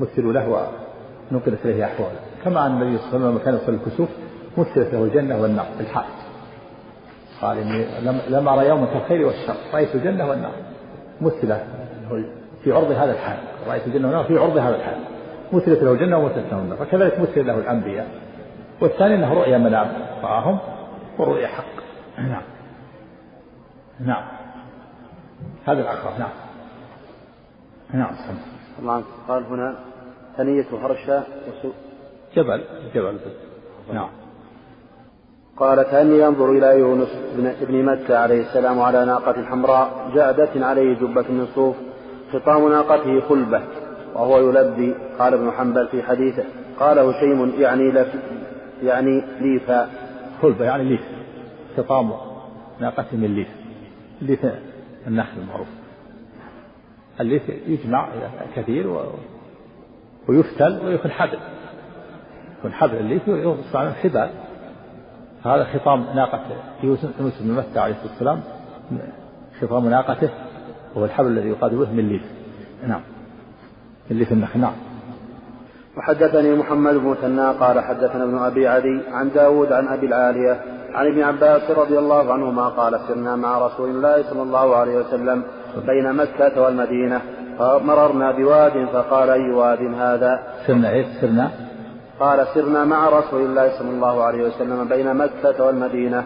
[0.00, 0.68] مثلوا له
[1.32, 4.08] ونقلت إليه أحواله كما أن النبي صلى الله عليه وسلم كان يصلي الكسوف
[4.58, 6.06] مثلت له الجنة والنار بالحق.
[7.42, 7.86] قال إني
[8.28, 10.52] لم أرى يوما كالخير والشر رأيت الجنة والنار.
[11.20, 11.64] مثلة
[12.64, 14.98] في عرض هذا الحال رأيت الجنة والنار في عرض هذا الحال.
[15.52, 18.08] مثلت له الجنة ومثلت له النار فكذلك مثل له الأنبياء.
[18.80, 20.58] والثاني أنه رؤيا منام رآهم
[21.18, 21.64] والرؤيا حق.
[22.18, 22.42] نعم.
[24.00, 24.24] نعم.
[25.66, 26.30] هذا العقرب نعم.
[27.92, 28.14] نعم
[28.82, 29.74] طبعا قال هنا
[30.36, 31.72] ثنية هرشا وسوء.
[32.36, 33.18] جبل جبل.
[33.92, 34.08] نعم.
[35.56, 40.94] قال كأني أنظر إلى يونس بن, ابن متى عليه السلام على ناقة حمراء جعدة عليه
[40.94, 41.76] جبة من صوف
[42.32, 43.62] خطام ناقته خلبة
[44.14, 46.44] وهو يلبي قال ابن حنبل في حديثه.
[46.80, 48.14] قال هشيم يعني لف
[48.82, 49.88] يعني ليفا
[50.42, 51.00] خلبة يعني ليف
[51.76, 52.12] خطام
[52.80, 53.48] ناقته من ليف
[54.22, 54.46] ليف
[55.06, 55.68] النخل المعروف.
[57.20, 58.08] الليف يجمع
[58.56, 59.00] كثير و...
[60.28, 61.38] ويفتل ويكون حبل.
[62.58, 64.30] يكون حبل الليف ويصنع من حبال.
[65.44, 66.40] هذا خطام ناقة
[66.82, 68.42] يوسف بن متى عليه الصلاة والسلام.
[69.60, 70.30] خطام ناقته
[70.94, 72.22] وهو الحبل الذي يقاد به من ليف
[72.86, 73.00] نعم.
[74.10, 74.72] من ليف النخل نعم.
[75.96, 80.60] وحدثني محمد بن مثنى قال حدثنا ابن أبي عدي عن داود عن أبي العالية
[80.94, 85.42] عن ابن عباس رضي الله عنهما قال سرنا مع رسول الله صلى الله عليه وسلم
[85.86, 87.20] بين مكة والمدينة.
[87.58, 91.50] فمررنا بواد فقال أي واد هذا؟ سرنا إيه سرنا؟
[92.20, 96.24] قال سرنا مع رسول الله صلى الله عليه وسلم بين مكة والمدينة.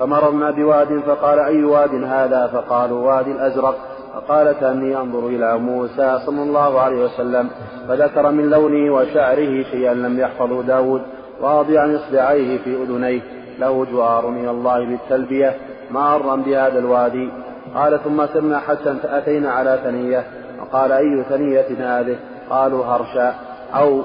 [0.00, 3.76] فمررنا بواد فقال أي واد هذا؟ فقالوا وادي الأزرق.
[4.14, 7.50] فقال كأني أنظر إلى موسى صلى الله عليه وسلم
[7.88, 11.02] فذكر من لونه وشعره شيئا لم يحفظه داود
[11.40, 13.20] واضعا إصبعيه في أذنيه.
[13.58, 15.56] له جوار من الله بالتلبية.
[15.90, 17.30] مارا بهذا الوادي.
[17.74, 20.24] قال ثم سرنا حتى أتينا على ثنية.
[20.70, 22.16] وقال أي ثنية هذه؟
[22.50, 23.34] قالوا هرشا
[23.74, 24.02] أو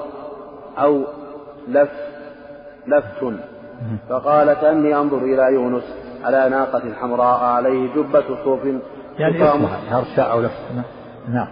[0.78, 1.04] أو
[1.68, 1.90] لف
[2.86, 3.32] لفت.
[4.08, 5.82] فقال كأني أنظر إلى يونس
[6.24, 8.60] على ناقة حمراء عليه جبة صوف.
[9.18, 9.38] يعني
[9.90, 10.62] هرشا أو لفت.
[11.32, 11.48] نعم.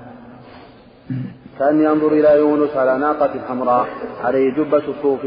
[1.58, 3.86] كأني أنظر إلى يونس على ناقة حمراء
[4.24, 5.20] عليه جبة صوف.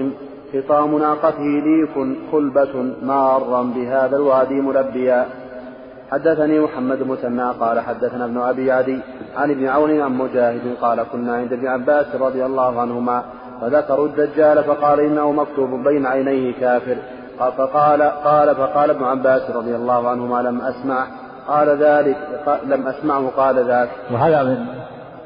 [0.54, 1.98] خطام ناقته ليف
[2.32, 5.26] خلبة مارا بهذا الوادي ملبيا.
[6.12, 7.16] حدثني محمد بن
[7.52, 9.00] قال حدثنا ابن أبي عدي
[9.38, 13.24] عن ابن عون عن مجاهد قال كنا عند ابن عباس رضي الله عنهما
[13.62, 16.98] فذكروا الدجال فقال إنه مكتوب بين عينيه كافر.
[17.40, 21.08] فقال قال فقال ابن عباس رضي الله عنهما لم أسمع.
[21.48, 22.18] قال ذلك
[22.66, 23.90] لم أسمعه قال ذاك.
[24.12, 24.66] وهذا من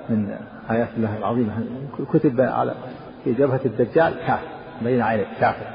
[0.09, 0.35] من
[0.71, 1.53] آيات الله العظيمة.
[2.13, 2.73] كتب على
[3.23, 4.47] في جبهة الدجال كافر
[4.81, 5.65] بين عينيه كافر.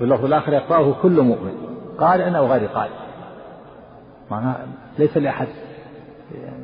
[0.00, 1.52] واللفظ الآخر يقرأه كل مؤمن
[1.98, 2.88] قال انه غير قال
[4.30, 4.66] معناها
[4.98, 5.46] ليس لأحد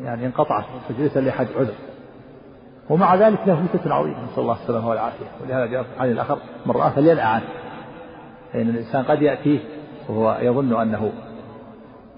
[0.02, 0.64] يعني انقطع
[0.98, 1.74] ليس لأحد عذر.
[2.90, 5.26] ومع ذلك له فتنة عظيمة نسأل الله السلامة والعافية.
[5.42, 7.44] ولهذا جاء في الآخر من رآه فلينأ عنه
[8.52, 9.60] فإن الإنسان قد يأتيه
[10.08, 11.12] وهو يظن أنه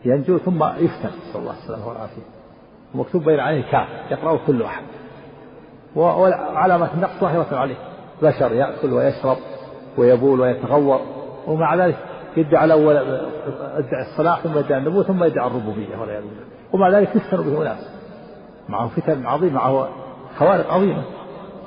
[0.04, 2.22] ينجو ثم يفتن نسأل الله السلامة والعافية.
[2.94, 4.82] ومكتوب بين عينيه كاف يقرأه كل أحد.
[5.96, 7.76] وعلامة النقص ظاهرة عليه.
[8.22, 9.36] بشر يأكل ويشرب
[9.98, 11.00] ويبول ويتغور
[11.46, 11.96] ومع ذلك
[12.36, 16.44] يدعي الأول ادعي الصلاح ثم يدعي النبوة ثم يدعي الربوبية والعياذ بالله.
[16.72, 17.90] ومع ذلك يفتن به ناس
[18.68, 19.88] معه فتن عظيمة معه
[20.38, 21.02] خوارق عظيمة.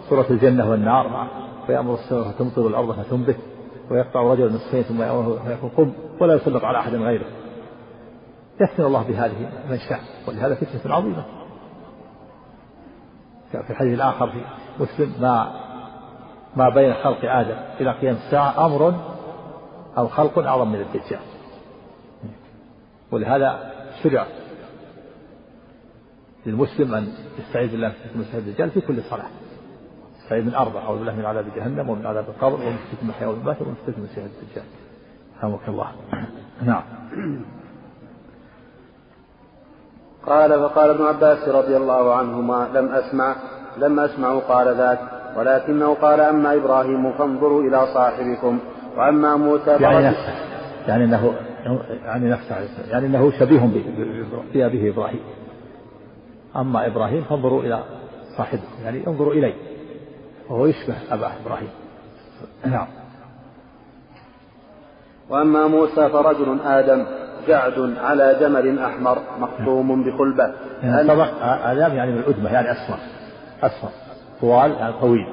[0.09, 1.27] سورة الجنة والنار معه.
[1.67, 3.37] فيأمر السماء فتمطر الأرض فتنبت
[3.91, 7.25] ويقطع رجل نصفين ثم يأمره فيقول قم ولا يسلط على أحد غيره.
[8.61, 11.23] يفتن الله بهذه من شاء ولهذا فتنة عظيمة.
[13.51, 14.41] في الحديث الآخر في
[14.79, 15.51] مسلم ما
[16.55, 18.93] ما بين خلق آدم إلى قيام الساعة أمر
[19.99, 21.19] أو خلق أعظم من الدجال.
[23.11, 23.71] ولهذا
[24.03, 24.25] شرع
[26.45, 27.07] للمسلم أن
[27.39, 29.29] يستعيذ بالله من فتنة الدجال في كل صلاة.
[30.19, 33.61] يستعيذ من أربع أعوذ بالله من عذاب جهنم ومن عذاب القبر ومن فتنة المحيا والممات
[33.61, 34.65] ومن فتنة المسيح الدجال.
[35.37, 35.91] رحمك الله.
[36.63, 36.83] نعم.
[40.25, 43.35] قال فقال ابن عباس رضي الله عنهما لم أسمع
[43.77, 44.99] لم أسمع قال ذاك
[45.37, 48.59] ولكنه قال أما إبراهيم فانظروا إلى صاحبكم.
[48.97, 50.33] وأما موسى يعني نفسه.
[50.87, 51.33] يعني أنه
[52.05, 52.55] يعني نفسه
[52.91, 53.69] يعني أنه شبيه
[54.53, 55.19] بأبيه إبراهيم.
[56.55, 57.83] أما إبراهيم فانظروا إلى
[58.37, 58.61] صاحبه.
[58.83, 59.53] يعني انظروا إليه.
[60.49, 61.69] وهو يشبه أباه إبراهيم.
[62.65, 62.87] نعم.
[65.29, 67.05] وأما موسى فرجل آدم
[67.47, 70.53] جعد على جمل أحمر مخطوم بخلبة.
[70.83, 71.11] يعني
[71.71, 72.97] آدم يعني من الأدمة يعني أسمر
[73.63, 73.89] أسمر
[74.41, 75.27] طوال يعني طويل.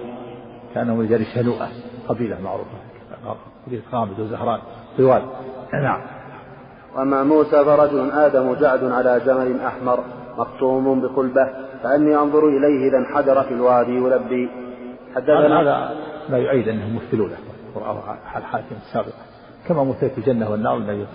[0.74, 1.68] كأنه من رجال شنوءة
[2.08, 2.85] قبيلة معروفة.
[3.66, 4.60] قبيلة خامد وزهران.
[4.98, 5.22] طوال
[5.72, 6.00] نعم.
[6.94, 10.04] وأما موسى فرجل آدم جعد على جمل أحمر
[10.38, 11.46] مختوم بقلبة
[11.82, 14.50] كأني أنظر إليه إذا انحدر في الوادي يلبي.
[15.16, 15.96] حدثنا هذا
[16.28, 17.38] لا يعيد أنهم مثلوا له
[18.36, 19.14] الحاكم السابق.
[19.68, 21.06] كما مثلت الجنة والنار النبي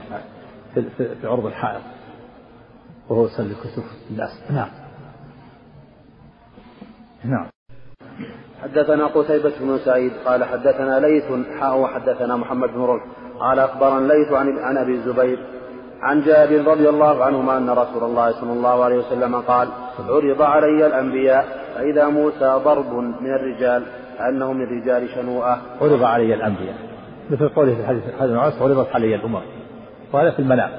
[0.73, 1.81] في, في, في عرض الحائط.
[3.09, 4.69] وهو يصلي كسوف الناس نعم.
[7.23, 7.47] نعم.
[8.63, 11.23] حدثنا قتيبة بن سعيد قال حدثنا ليث
[11.59, 13.03] حاء وحدثنا محمد بن رمح
[13.39, 15.39] قال أخبرنا ليث عن عن أبي الزبير
[16.01, 19.67] عن جابر رضي الله عنهما أن رسول الله صلى الله عليه وسلم قال
[20.09, 21.45] عرض علي الأنبياء
[21.75, 23.83] فإذا موسى ضرب من الرجال
[24.17, 25.61] كأنه من رجال شنوءة.
[25.81, 26.75] عرض علي الأنبياء.
[27.29, 29.41] مثل قوله في الحديث الحديث العاص عرضت علي الأمم.
[30.13, 30.71] وهذا في المنام.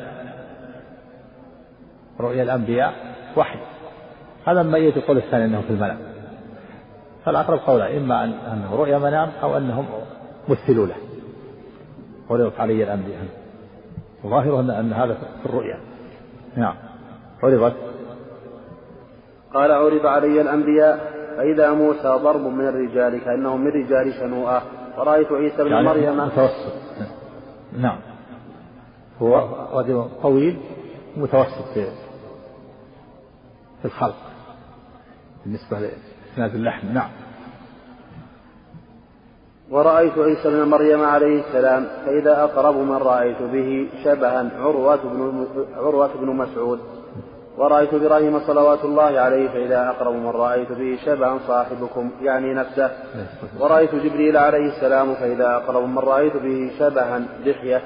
[2.21, 2.93] رؤيا الأنبياء
[3.37, 3.59] وحي
[4.47, 6.12] هذا ما يجي القول الثاني أنه في المنام.
[7.25, 9.87] فالأقرب قولا إما أنه رؤيا منام أو أنهم
[10.49, 10.97] مثلوا له.
[12.31, 13.25] عرضت علي الأنبياء
[14.27, 15.79] ظاهره أن, أن هذا في الرؤيا.
[16.57, 16.75] نعم.
[17.43, 17.77] عرضت.
[19.55, 24.63] قال عرض علي الأنبياء فإذا موسى ضرب من الرجال كأنه من رجال شنوءة
[24.99, 26.73] ورأيت عيسى بن يعني مريم متوسط.
[27.79, 27.99] نعم.
[29.23, 30.59] هو رجل طويل
[31.17, 31.85] متوسط في
[33.81, 34.17] في الخلق.
[35.45, 35.79] بالنسبة
[36.33, 37.11] لإسناد اللحم نعم.
[39.71, 46.11] ورأيت عيسى بن مريم عليه السلام فإذا أقرب من رأيت به شبها عروة بن عروة
[46.21, 46.81] بن مسعود.
[47.59, 52.91] ورأيت إبراهيم صلوات الله عليه فإذا أقرب من رأيت به شبها صاحبكم يعني نفسه.
[53.61, 57.83] ورأيت جبريل عليه السلام فإذا أقرب من رأيت به شبها دحية.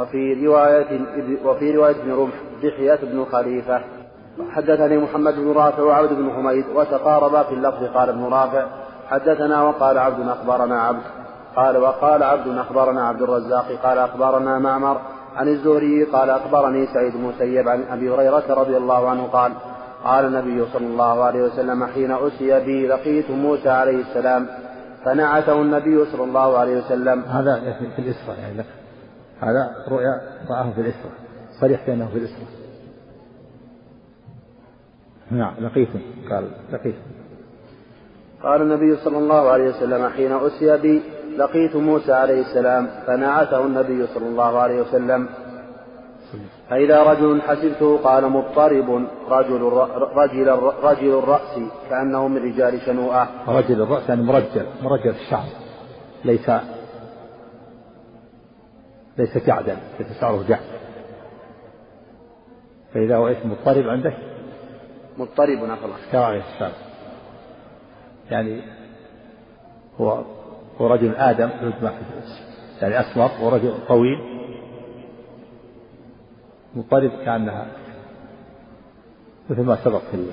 [0.00, 1.00] وفي رواية
[1.44, 3.80] وفي رواية ابن رمح دحية بن خليفة.
[4.50, 8.66] حدثني محمد بن رافع وعبد بن حميد وتقاربا في اللفظ قال ابن رافع
[9.08, 11.02] حدثنا وقال عبد أخبرنا عبد.
[11.56, 15.00] قال وقال عبد أخبرنا عبد الرزاق قال أخبرنا معمر
[15.36, 19.52] عن الزهري قال أخبرني سعيد بن مسيب عن أبي هريرة رضي الله عنه قال
[20.04, 24.46] قال النبي صلى الله عليه وسلم حين أسي بي لقيت موسى عليه السلام
[25.04, 27.22] فنعته النبي صلى الله عليه وسلم.
[27.22, 27.60] هذا
[27.96, 28.64] في الإسراء يعني
[29.40, 30.20] هذا رؤيا
[30.50, 31.12] رآه في الإسراء
[31.60, 32.55] صريح بأنه في الإسراء.
[35.30, 37.02] نعم لقيتم قال لقيتم
[38.42, 41.02] قال النبي صلى الله عليه وسلم حين أسي بي
[41.36, 45.28] لقيت موسى عليه السلام فنعته النبي صلى الله عليه وسلم.
[46.70, 49.62] فإذا رجل حسبته قال مضطرب رجل
[50.16, 50.48] رجل
[50.82, 51.60] رجل الرأس
[51.90, 53.28] كأنه من رجال شنوءة.
[53.48, 55.46] رجل الرأس يعني مرجل مرجل الشعر.
[56.24, 56.50] ليس
[59.18, 60.60] ليس جعدا ليس شعره جعد.
[62.94, 64.14] فإذا هو اسم مضطرب عندك؟
[65.18, 66.72] مضطرب خلاص كراعي الشعر
[68.30, 68.60] يعني
[70.00, 70.22] هو
[70.80, 71.50] هو رجل آدم
[72.82, 74.18] يعني أسمر ورجل طويل.
[76.74, 77.66] مضطرب كأنها
[79.50, 80.26] مثل ما سبق في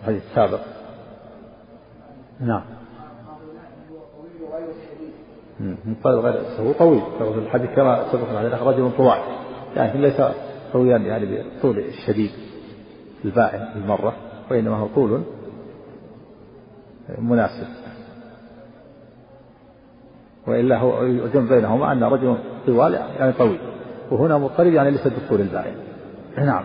[0.00, 0.60] الحديث السابق.
[2.40, 2.64] نعم.
[5.60, 7.02] مضطرب غير هو طويل.
[7.18, 8.28] في الحديث كما سبق
[8.62, 9.18] رجل طوال.
[9.76, 10.22] لكن ليس
[10.72, 12.30] طويلا يعني بالطول الشديد
[13.24, 14.14] البائن المرة
[14.50, 15.22] وإنما هو طول
[17.18, 17.66] مناسب.
[20.46, 23.58] وإلا هو يجمع بينهما أن رجل طوال يعني طويل
[24.10, 25.74] وهنا مضطرب يعني ليس بالطول البائن
[26.38, 26.64] نعم.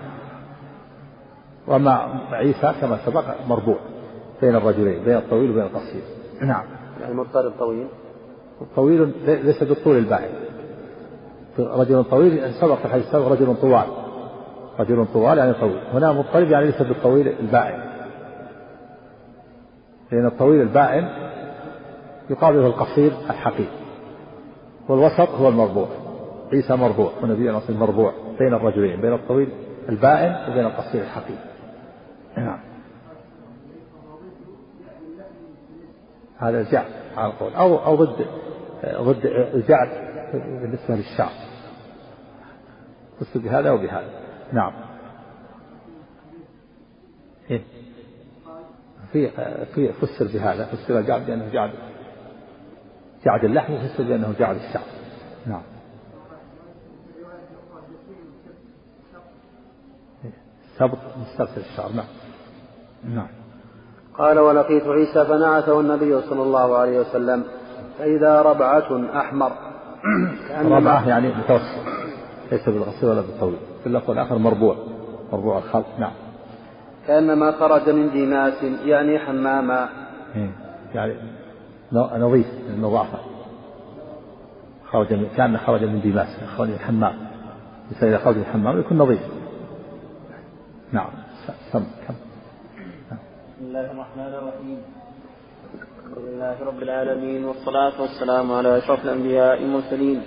[1.68, 3.78] وأما عيسى كما سبق مربوع
[4.42, 6.02] بين الرجلين بين الطويل وبين القصير.
[6.42, 6.64] نعم.
[7.02, 7.88] يعني مضطرب طويل؟
[8.76, 10.30] طويل ليس بالطول البائن
[11.60, 13.88] رجل طويل سبق في الحديث السابق رجل طوال.
[14.80, 15.80] رجل طوال يعني طويل.
[15.94, 17.80] هنا مضطرب يعني ليس بالطويل البائن.
[20.12, 21.10] لأن الطويل البائن
[22.30, 23.80] يقابله القصير الحقيقي
[24.90, 25.88] والوسط هو المربوع.
[26.54, 29.50] عيسى مربوع ونبينا الاصل مربوع بين الرجلين بين الطويل
[29.90, 31.50] البائن وبين القصير الحقيقي
[32.38, 32.60] نعم.
[36.38, 37.54] هذا الجعد على القول.
[37.54, 38.26] أو أو ضد
[38.86, 39.90] ضد الجعد
[40.34, 41.32] بالنسبة للشعر.
[43.20, 44.29] فسر بهذا وبهذا.
[44.54, 44.72] نعم.
[47.52, 47.62] إيه؟
[49.12, 49.30] في
[49.76, 51.72] في فسر بهذا فسر الجعد بأنه جعد.
[53.26, 54.84] جعد اللحم وفسر بأنه جعد الشعر.
[55.48, 55.62] نعم.
[60.78, 62.06] سبط مسترسل الشعر نعم.
[63.16, 63.28] نعم.
[64.18, 67.44] قال ولقيت عيسى فنعته النبي صلى الله عليه وسلم
[68.00, 69.52] فإذا ربعة أحمر.
[70.78, 72.09] ربعة يعني متوسط.
[72.52, 74.76] ليس بالقصير ولا بالطويل في اللفظ الآخر مربوع.
[75.34, 75.86] مربوع الخلق.
[76.00, 76.12] نعم.
[77.08, 79.90] كأنما خرج من ديماس يعني حماما.
[80.36, 80.52] إيه،
[80.96, 81.14] يعني
[81.94, 83.20] نظيف النظافة
[84.92, 86.28] خرج من كأن خرج من ديماس.
[86.58, 87.18] خرج من الحمام
[88.02, 89.20] إذا خرج من الحمام يكون نظيف.
[90.92, 91.10] نعم.
[91.72, 91.84] سم.
[92.08, 92.14] كم؟
[93.58, 94.82] بسم الله الرحمن الرحيم.
[96.10, 100.22] الحمد لله رب العالمين والصلاة والسلام على أشرف الأنبياء المرسلين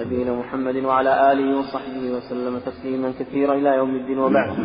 [0.00, 4.56] نبينا محمد وعلى آله وصحبه وسلم تسليما كثيرا إلى يوم الدين وبعد.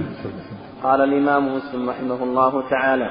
[0.83, 3.09] قال الإمام مسلم رحمه الله تعالى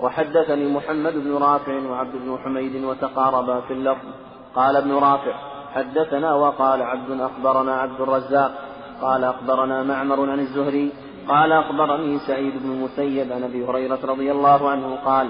[0.00, 4.06] وحدثني محمد بن رافع وعبد بن حميد وتقاربا في اللفظ.
[4.54, 5.34] قال ابن رافع
[5.74, 8.52] حدثنا وقال عبد أخبرنا عبد الرزاق.
[9.00, 10.92] قال أخبرنا معمر عن الزهري.
[11.28, 15.28] قال أخبرني سعيد بن المسيب عن أبي هريرة رضي الله عنه قال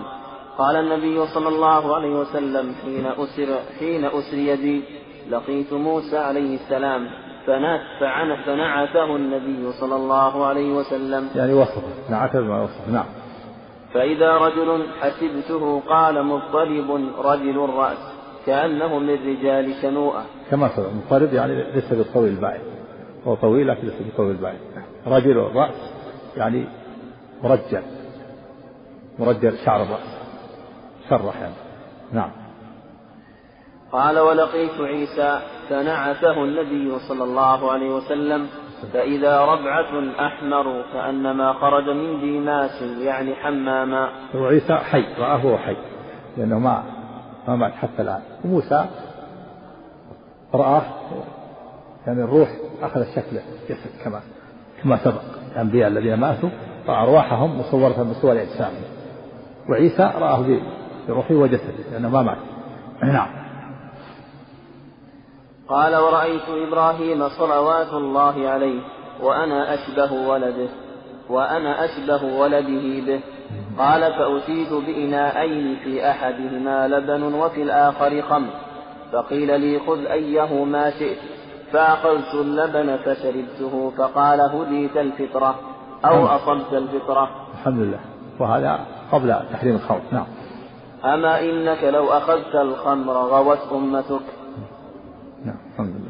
[0.61, 3.49] قال النبي صلى الله عليه وسلم حين أسر
[3.79, 4.83] حين أسري بي
[5.31, 7.07] لقيت موسى عليه السلام
[7.47, 7.81] فنعت
[8.47, 11.29] فنعته النبي صلى الله عليه وسلم.
[11.35, 13.05] يعني وصفه نعته بما وصف نعم.
[13.95, 18.13] فإذا رجل حسبته قال مضطرب رجل الرأس
[18.47, 20.25] كأنه من رجال شنوءة.
[20.51, 22.61] كما سبق مضطرب يعني ليس بالطويل البعيد.
[23.27, 24.61] هو طويل لكن ليس بالطويل البعيد.
[25.07, 25.93] رجل الرأس
[26.37, 26.67] يعني
[27.43, 27.83] مرجل
[29.19, 30.20] مرجل شعر الرأس.
[31.11, 31.55] شرح يعني
[32.13, 32.31] نعم.
[33.93, 38.47] قال ولقيت عيسى فنعته النبي صلى الله عليه وسلم
[38.93, 44.09] فإذا ربعة أحمر كأنما خرج من ديماس يعني حماما.
[44.35, 45.77] هو عيسى حي رآه حي
[46.37, 46.83] لأنه ما
[47.49, 48.23] ما مات حتى الآن.
[48.45, 48.87] وموسى
[50.55, 50.83] رآه
[52.07, 52.49] يعني الروح
[52.83, 53.37] أخذ الشكل
[53.69, 54.21] جسد كما
[54.83, 55.41] كما سبق.
[55.53, 56.49] الأنبياء الذين ماتوا
[56.87, 58.85] فأرواحهم مصورة بصور أجسامهم
[59.69, 60.61] وعيسى رآه
[61.09, 62.39] بروحه وجسده لأنه ما مات.
[63.03, 63.29] نعم.
[65.69, 68.81] قال ورأيت إبراهيم صلوات الله عليه
[69.23, 70.69] وأنا أشبه ولده
[71.29, 73.21] وأنا أشبه ولده به.
[73.79, 78.51] قال فأتيت بإناءين في أحدهما لبن وفي الآخر خمر.
[79.13, 81.19] فقيل لي خذ أيهما شئت
[81.73, 85.55] فأخذت اللبن فشربته فقال هديت الفطرة
[86.05, 88.01] أو أصبت الفطرة الحمد لله.
[88.39, 88.81] وهذا
[89.13, 90.01] قبل تحريم الخمر.
[90.13, 90.27] نعم.
[91.05, 94.27] أما إنك لو أخذت الخمر غوت أمتك.
[95.45, 95.57] نعم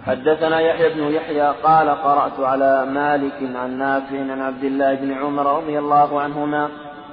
[0.06, 5.58] حدثنا يحيى بن يحيى قال قرأت على مالك عن نافع عن عبد الله بن عمر
[5.58, 6.68] رضي الله عنهما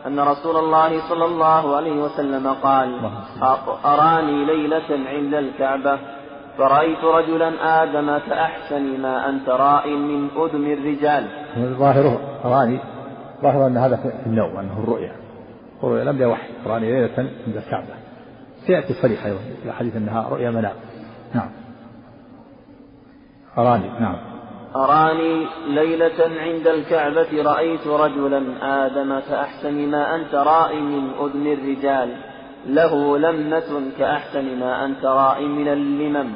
[0.07, 2.99] أن رسول الله صلى الله عليه وسلم قال
[3.86, 5.99] أراني ليلة عند الكعبة.
[6.57, 11.28] فرأيت رجلا آدم كأحسن ما أنت راء من أدم الرجال.
[11.57, 12.80] ظاهره أراني.
[13.41, 15.26] ظاهر أن هذا في النوم أنه الرؤيا.
[15.84, 17.93] الرؤيا لم يوحي أراني ليلة عند الكعبة.
[18.67, 20.73] سيأتي صريحة أيضا في حديث أنها رؤيا منام
[21.36, 21.49] نعم.
[23.57, 24.15] أراني نعم.
[24.75, 28.43] أراني ليلة عند الكعبة رأيت رجلا
[28.86, 32.09] آدم كأحسن ما أنت راء من أذن الرجال.
[32.67, 36.32] له لمة كأحسن ما أنت راء من اللمم.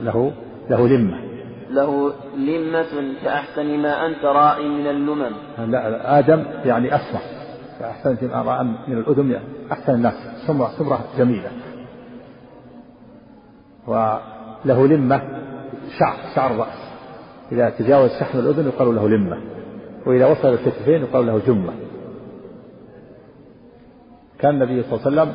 [0.00, 0.32] له
[0.70, 1.20] له لمة.
[1.70, 5.32] له لمة كأحسن ما أنت راء من اللمم.
[5.58, 7.35] لا آدم يعني أسمر
[7.78, 9.40] كأحسن ما رأى من الأذن
[9.72, 10.46] أحسن الناس.
[10.46, 11.50] سمرة سمرة جميلة.
[13.86, 15.22] وله لمة
[15.98, 16.92] شعر شعر الرأس.
[17.52, 19.40] إذا تجاوز شحم الأذن يقال له لمة.
[20.06, 21.72] وإذا وصل الكتفين يقال له جمة.
[24.38, 25.34] كان النبي صلى الله عليه وسلم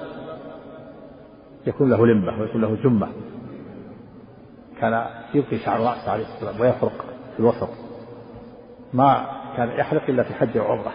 [1.68, 3.08] يكون له لمة ويكون له جمة.
[4.80, 7.70] كان يبقي شعر رأسه عليه الصلاة والسلام ويفرق في الوسط.
[8.94, 9.26] ما
[9.58, 10.92] كان يحلق إلا في حج وعمرة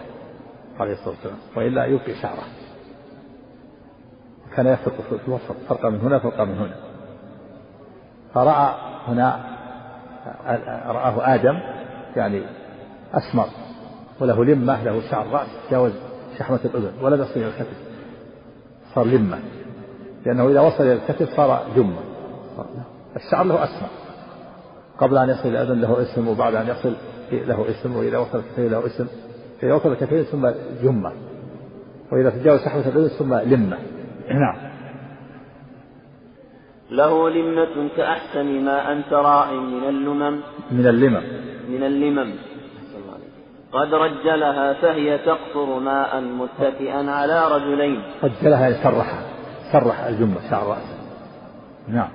[0.81, 2.43] عليه الصلاة والسلام وإلا يبقي شعره.
[4.55, 6.75] كان يفرق في الوسط فرقة من هنا فرقة من هنا.
[8.33, 8.75] فرأى
[9.07, 9.57] هنا
[10.87, 11.59] رآه آدم
[12.15, 12.41] يعني
[13.13, 13.47] أسمر
[14.19, 15.91] وله لمة له شعر رأس تجاوز
[16.39, 17.77] شحمة الأذن ولم يصل إلى الكتف.
[18.95, 19.39] صار لمة.
[20.25, 21.99] لأنه إذا وصل إلى الكتف صار جمة.
[23.15, 23.89] الشعر له أسمر.
[24.97, 26.95] قبل أن يصل إلى الأذن له اسم وبعد أن يصل
[27.31, 29.07] له اسم وإذا وصل الكتفين له اسم.
[29.63, 30.49] إذا وصل الكتفين ثم
[30.83, 31.11] جمة.
[32.11, 33.77] وإذا تجاوز شحمة الأذن ثم لمة.
[34.29, 34.55] نعم.
[36.91, 40.41] له لمة كأحسن ما أنت راء من اللمم.
[40.71, 41.23] من اللمم.
[41.69, 42.33] من اللمم.
[43.71, 48.01] قد رجلها فهي تقطر ماء متكئا على رجلين.
[48.23, 49.21] رجلها يعني سرحها
[49.71, 50.97] سرح الجمة شعر رأسه.
[51.87, 52.09] نعم.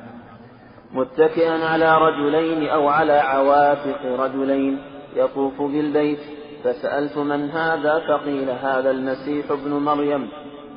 [0.93, 4.79] متكئا على رجلين أو على عواتق رجلين.
[5.17, 6.19] يطوف بالبيت.
[6.65, 10.29] فسألت من هذا؟ فقيل هذا المسيح ابن مريم.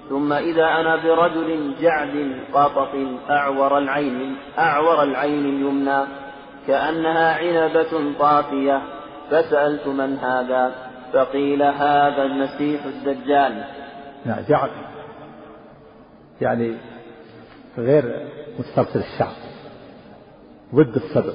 [0.09, 2.89] ثم إذا أنا برجل جعد قاطط
[3.29, 6.05] أعور العين أعور العين اليمنى
[6.67, 8.81] كأنها عنبة طافية.
[9.31, 10.75] فسألت من هذا؟
[11.13, 13.63] فقيل هذا المسيح الدجال.
[14.25, 14.69] نعم جعد.
[16.41, 16.75] يعني
[17.77, 18.27] غير
[18.59, 19.36] مسترسل الشعر.
[20.75, 21.33] ضد السبط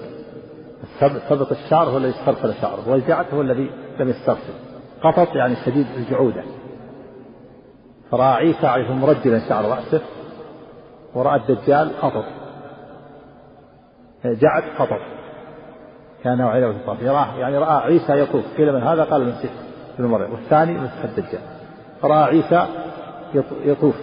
[1.02, 2.88] السبط الشعر هو الذي استرسل شعره.
[2.88, 3.70] والجعد هو الذي
[4.00, 4.52] لم يسترسل
[5.02, 6.42] قطط يعني شديد الجعودة.
[8.10, 10.00] فرأى عيسى عليه مرجلا شعر رأسه
[11.14, 12.24] ورأى الدجال قطط.
[14.24, 15.00] جعد قطط.
[16.24, 18.44] كان عينه في يراه يعني رأى عيسى يطوف.
[18.56, 19.34] قيل من هذا؟ قال من
[19.98, 21.40] ابن مريم والثاني مسح الدجال.
[22.02, 22.66] فرأى عيسى
[23.64, 23.96] يطوف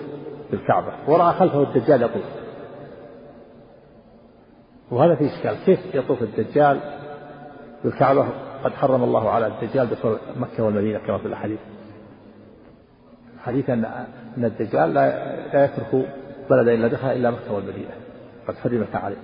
[0.52, 2.24] بالكعبة ورأى خلفه الدجال يطوف.
[4.92, 5.56] وهذا في إشكال.
[5.66, 6.80] كيف يطوف الدجال
[7.84, 8.26] بالكعبة؟
[8.64, 11.60] قد حرم الله على الدجال دخول مكة والمدينة كما في الأحاديث.
[13.40, 13.86] حديث أن
[14.38, 16.08] أن الدجال لا لا يترك
[16.50, 17.92] بلدا إلا دخل إلا مكة والمدينة.
[18.48, 19.18] قد حرمت عليه.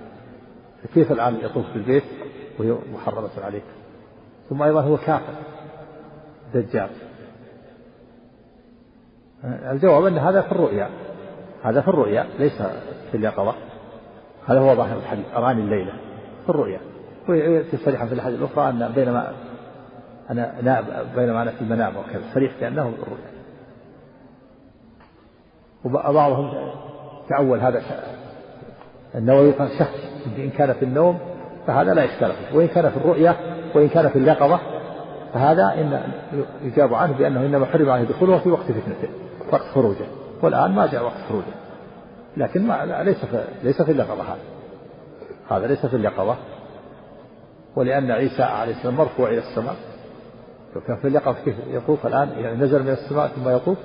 [0.82, 2.04] فكيف الآن يطوف بالبيت
[2.58, 3.62] وهي محرمة عليه؟
[4.50, 5.34] ثم أيضا هو كافر.
[6.54, 6.90] دجال.
[9.44, 10.90] الجواب أن هذا في الرؤيا.
[11.62, 12.26] هذا في الرؤيا.
[12.38, 12.62] ليس
[13.10, 13.54] في اليقظة.
[14.46, 15.26] هذا هو ظاهر الحديث.
[15.36, 15.92] أراني الليلة.
[16.44, 16.80] في الرؤيا.
[17.28, 19.32] ويأتي صريحا في الحديث الأخرى أن بينما
[20.30, 20.84] أنا نائب
[21.16, 23.34] بينما أنا في المنام وكذا صريح بأنه في الرؤيا.
[25.84, 26.52] وبعضهم
[27.28, 27.82] تأول هذا
[29.14, 29.90] النووي قال شك
[30.38, 31.18] إن كان في النوم
[31.66, 32.56] فهذا لا إشكال فيه.
[32.56, 33.36] وإن كان في الرؤيا
[33.74, 34.60] وإن كان في اليقظة
[35.34, 36.12] فهذا إن
[36.62, 39.08] يجاب عنه بأنه إنما حرم عليه دخوله في وقت فتنته
[39.52, 40.06] وقت خروجه.
[40.42, 41.54] والآن ما جاء وقت خروجه.
[42.36, 44.38] لكن ما ليس في ليس في اليقظة هذا.
[45.50, 46.36] هذا ليس في اليقظة
[47.76, 49.74] ولأن عيسى عليه السلام مرفوع إلى السماء.
[50.76, 53.78] لو كان في اليقظة كيف يطوف الآن؟ يعني نزل من السماء ثم يطوف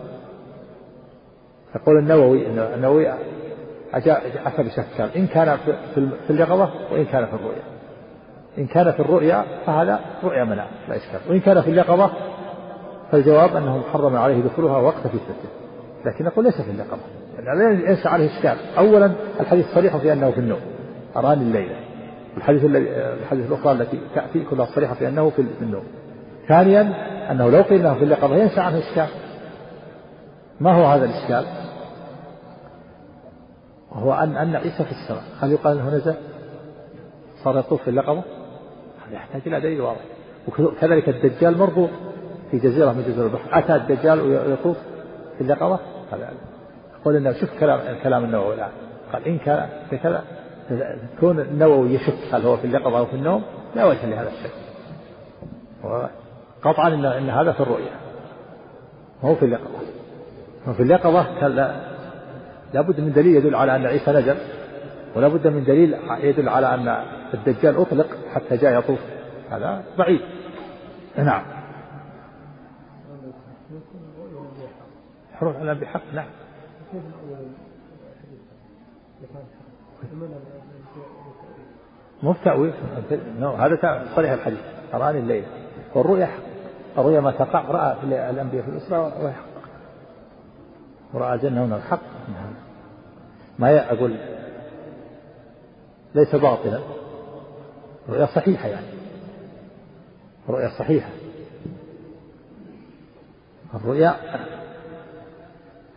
[1.76, 3.14] يقول النووي النووي
[3.94, 5.58] أتى بشكل إن كان
[5.96, 7.64] في اليقظة وإن كان في الرؤيا.
[8.58, 11.20] إن كان في الرؤيا فهذا رؤيا منام لا إشكال.
[11.30, 12.12] وإن كان في اليقظة
[13.12, 15.50] فالجواب أنه محرم عليه دخولها وقت فتنته
[16.06, 17.02] لكن نقول ليس في اليقظة.
[17.40, 20.62] يعني ليس عليه إشكال أولا الحديث صريح في أنه في النوم.
[21.18, 21.76] أراني الليلة.
[22.40, 22.66] الحديث
[23.22, 25.84] الحديث الأخرى التي تأتي كلها صريحة في أنه في النوم.
[26.48, 26.82] ثانيا
[27.32, 29.08] أنه لو قيل له في اليقظة ينشأ عنه إشكال
[30.60, 31.46] ما هو هذا الإشكال؟
[33.92, 35.24] وهو أن أن عيسى في السماء.
[35.42, 36.16] هل يقال أنه نزل؟
[37.44, 38.24] صار يطوف في اليقظة؟
[39.08, 40.02] هذا يحتاج إلى دليل واضح.
[40.48, 41.90] وكذلك الدجال مربوط
[42.52, 43.60] في جزيرة من جزر البحر.
[43.60, 44.78] أتى الدجال ويطوف
[45.38, 45.80] في اليقظة
[46.12, 46.30] هذا
[47.02, 48.72] يقول إنه شوف كلام كلام النووي الآن.
[49.14, 49.70] قال إن كان
[50.04, 50.24] كذا.
[51.20, 53.44] كون النووي يشك هل هو في اليقظة أو في النوم
[53.76, 54.52] لا وجه لهذا الشك.
[56.62, 57.92] قطعا إن, هذا في الرؤيا
[59.22, 59.80] هو في اليقظة
[60.68, 61.48] وفي اليقظة
[62.74, 64.36] لا بد من دليل يدل على أن عيسى نزل
[65.16, 67.04] ولا بد من دليل يدل على أن
[67.34, 69.00] الدجال أطلق حتى جاء يطوف.
[69.50, 70.22] هذا بعيد.
[71.18, 71.44] نعم.
[75.34, 76.28] حروف على بحق نعم.
[82.24, 82.74] مو تأويل
[83.42, 84.60] هذا صريح الحديث.
[84.94, 85.44] أراني الليل.
[85.96, 86.42] والرؤيا حق.
[86.98, 87.62] الرؤيا ما تقع.
[87.62, 89.46] رأى في الأنبياء في الإسراء ويحق
[91.14, 91.76] ورأى الجنة هنا.
[91.76, 92.02] الحق.
[93.60, 94.16] ما أقول
[96.16, 96.80] ليس باطلا.
[98.10, 98.88] رؤيا صحيحة يعني.
[100.50, 101.10] رؤيا صحيحة.
[103.76, 104.16] الرؤيا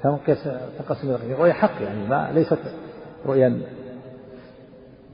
[0.02, 2.58] تنقسم إلى رؤيا حق يعني ما ليست
[3.26, 3.62] رؤيا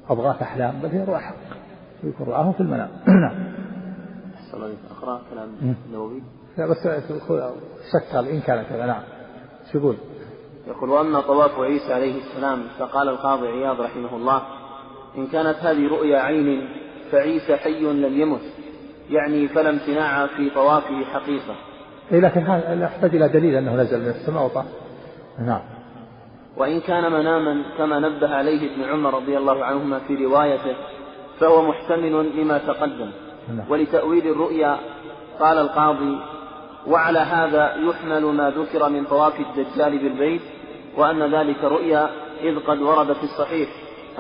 [0.09, 1.35] أضغاث أحلام بل هي رؤيا حق
[2.05, 2.89] يكون رآه في المنام.
[3.07, 3.59] نعم.
[4.91, 6.23] أقرأ كلام النووي؟
[6.59, 6.77] لا بس
[7.93, 9.03] شك قال إن كان كذا نعم.
[9.73, 9.97] شو يقول؟
[10.67, 14.43] يقول وأما طواف عيسى عليه السلام فقال القاضي عياض رحمه الله
[15.19, 16.69] إن كانت هذه رؤيا عين
[17.13, 18.41] فعيسى حي لم يمت
[19.11, 21.57] يعني فلا امتناع في طوافه حقيقة.
[22.13, 24.67] إيه لكن هذا يحتاج إلى دليل أنه نزل من السماء وطاف.
[25.39, 25.61] نعم.
[26.57, 30.77] وإن كان مناما كما نبه عليه ابن عمر رضي الله عنهما في روايته
[31.41, 33.11] فهو محتمل لما تقدم
[33.49, 33.71] نعم.
[33.71, 34.77] ولتأويل الرؤيا
[35.41, 36.19] قال القاضي
[36.87, 40.41] وعلى هذا يحمل ما ذكر من طواف الدجال بالبيت
[40.97, 42.11] وأن ذلك رؤيا
[42.43, 43.69] إذ قد ورد في الصحيح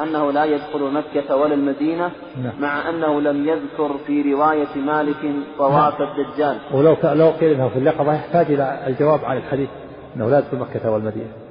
[0.02, 2.10] أنه لا يدخل مكة ولا المدينة
[2.42, 2.52] نعم.
[2.60, 6.08] مع أنه لم يذكر في رواية مالك طواف نعم.
[6.10, 9.68] الدجال ولو لو قيل أنه في اليقظة يحتاج إلى الجواب عن الحديث
[10.16, 11.47] أنه لا يدخل مكة والمدينة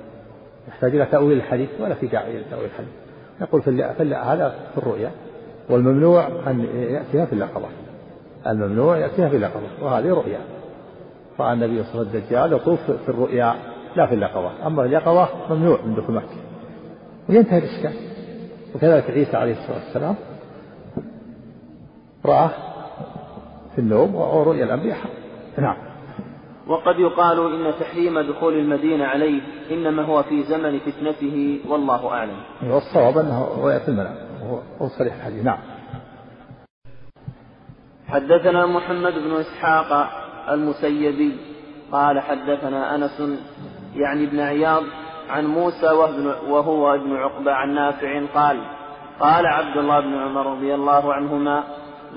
[0.67, 2.89] يحتاج إلى تأويل الحديث ولا في داعي إلى تأويل الحديث.
[3.41, 5.11] نقول في, في هذا في الرؤيا.
[5.69, 7.67] والممنوع أن يأتيها في اليقظة
[8.47, 10.39] الممنوع يأتيها في اليقظة وهذه رؤيا.
[11.39, 13.55] رأى النبي صلى الله عليه وسلم الدجال يطوف في الرؤيا
[13.95, 16.27] لا في اليقظة أما اليقظة ممنوع من دخول مكة.
[17.29, 17.93] وينتهي الإشكال.
[18.75, 20.15] وكذلك عيسى عليه الصلاة والسلام
[22.25, 22.49] رآه
[23.75, 24.97] في النوم ورؤيا الأنبياء.
[25.57, 25.86] نعم.
[26.67, 29.41] وقد يقال إن تحريم دخول المدينة عليه
[29.71, 32.37] إنما هو في زمن فتنته والله أعلم.
[32.63, 35.45] والصواب أنه رؤيا في المنام وهو صريح الحديث.
[35.45, 35.57] نعم.
[38.07, 40.09] حدثنا محمد بن إسحاق
[40.49, 41.37] المسيبي
[41.91, 43.21] قال حدثنا أنس
[43.95, 44.83] يعني ابن عياض
[45.29, 45.87] عن موسى
[46.49, 48.57] وهو ابن عقبة عن نافع قال
[49.19, 51.63] قال عبد الله بن عمر رضي الله عنهما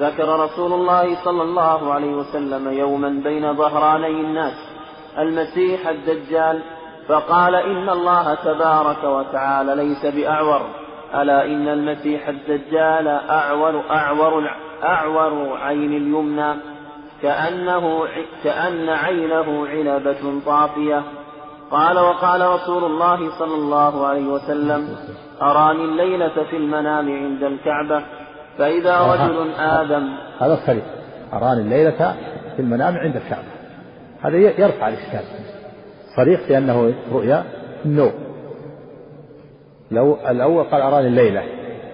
[0.00, 4.54] ذكر رسول الله صلى الله عليه وسلم يوما بين ظهراني الناس
[5.18, 6.62] المسيح الدجال
[7.08, 10.60] فقال إن الله تبارك وتعالى ليس بأعور
[11.14, 14.50] ألا إن المسيح الدجال أعور أعور
[14.84, 16.54] أعور عين اليمنى
[17.22, 18.04] كأنه
[18.44, 21.02] كأن عينه عنبة طافية.
[21.70, 24.96] قال وقال رسول الله صلى الله عليه وسلم
[25.42, 28.02] أراني الليلة في المنام عند الكعبة
[28.60, 30.08] فإذا رجل آدم
[30.40, 30.84] هذا صريح
[31.32, 32.14] أراني الليلة
[32.56, 33.48] في المنام عند الكعبة
[34.22, 35.20] هذا يرفع الإشكال.
[36.16, 37.44] صريح لأنه رؤيا
[37.84, 38.12] النوم.
[39.90, 41.42] لو الأول قال أراني الليلة.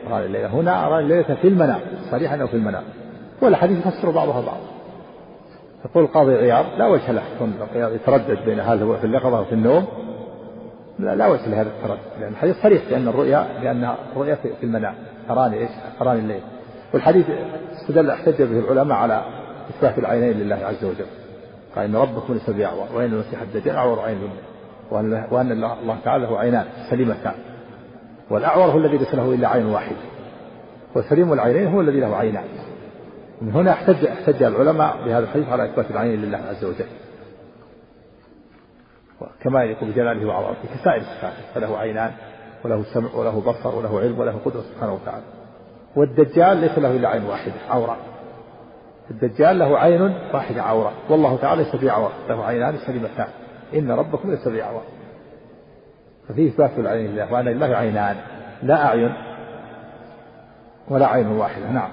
[0.09, 0.47] أراني الليلة.
[0.47, 1.81] هنا أراني الليلة في المنام.
[2.11, 2.83] صريح أنه في المنام.
[3.43, 4.61] والحديث يفسر بعضها بعض.
[5.85, 7.23] يقول القاضي عياض لا وجه له.
[7.75, 9.87] يتردد بين هذا هو في اليقظة وفي النوم.
[10.99, 12.21] لا, لا وجه لهذا التردد.
[12.21, 14.95] لأن الحديث صريح بأن الرؤيا لأنها رؤيا في المنام.
[15.31, 16.41] أراني إيش؟ أراني الليل
[16.95, 17.27] والحديث
[17.73, 19.25] استدل احتج به العلماء على
[19.71, 21.07] إثبات العينين لله عز وجل.
[21.77, 24.31] قال إن ربكم ليس بأعور وإن المسيح الدجال أعور عين
[24.91, 27.35] وأن وأن الله تعالى له عينان سليمتان.
[28.31, 29.97] والأعور هو الذي ليس له إلا عين واحدة
[30.95, 32.45] والسليم العينين هو الذي له عينان.
[33.43, 36.87] من هنا احتج احتج العلماء بهذا الحديث على إثبات العين لله عز وجل.
[39.41, 42.11] كما يليق بجلاله وعظمته كسائر الصفات فله عينان
[42.65, 45.25] وله سمع وله بصر وله علم وله قدرة سبحانه وتعالى.
[45.97, 47.97] والدجال ليس له إلا عين واحدة عورة.
[49.11, 50.03] الدجال له عين
[50.35, 50.93] واحدة عورة.
[51.09, 53.29] والله تعالى ليس بعور له عينان سليمتان
[53.75, 54.83] إن ربكم ليس بعور
[56.29, 58.17] ففيه إثبات العين لله وأن لله عينان.
[58.63, 59.13] لا أعين
[60.89, 61.71] ولا عين واحدة.
[61.71, 61.91] نعم.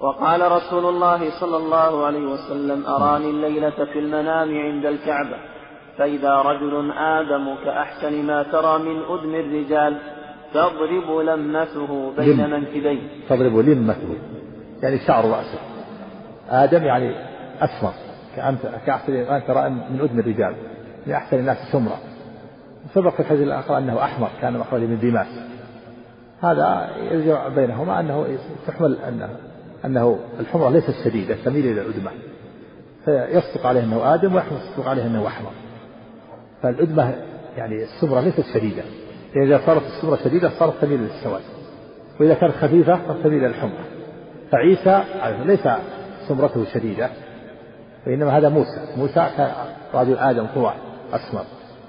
[0.00, 5.36] وقال رسول الله صلى الله عليه وسلم أراني الليلة في المنام عند الكعبة
[5.98, 9.98] فإذا رجل آدم كأحسن ما ترى من أدم الرجال
[10.56, 12.50] تضرب لمته بين لم.
[12.50, 13.00] منكبيه.
[13.28, 14.16] تضرب لمته
[14.82, 15.58] يعني شعر رأسه.
[16.50, 17.14] آدم يعني
[17.60, 17.92] أسمر
[18.36, 20.54] كأنت كأحسن ما ترى من أدم الرجال.
[21.06, 21.98] من أحسن الناس سمرة.
[22.94, 24.28] سبق في الحديث الآخر أنه أحمر.
[24.40, 25.26] كان مخرج من ديماس
[26.42, 29.36] هذا يرجع بينهما أنه تحمل أنه
[29.84, 32.10] أنه الحمرة ليست شديدة تميل إلى الأدمة.
[33.04, 35.50] فيصدق عليه أنه آدم ويصدق عليه أنه أحمر.
[36.62, 37.14] فالأدمة
[37.56, 38.82] يعني السمرة ليست شديدة.
[39.42, 41.42] إذا صارت السمرة شديدة صارت تميل للسواد.
[42.20, 43.84] وإذا كانت خفيفة فتميل إلى الحمرة
[44.52, 45.02] فعيسى
[45.44, 45.68] ليس
[46.28, 47.10] سمرته شديدة
[48.06, 48.80] وإنما هذا موسى.
[48.96, 49.50] موسى كان
[49.94, 50.72] رجل آدم هو
[51.12, 51.44] أسمر.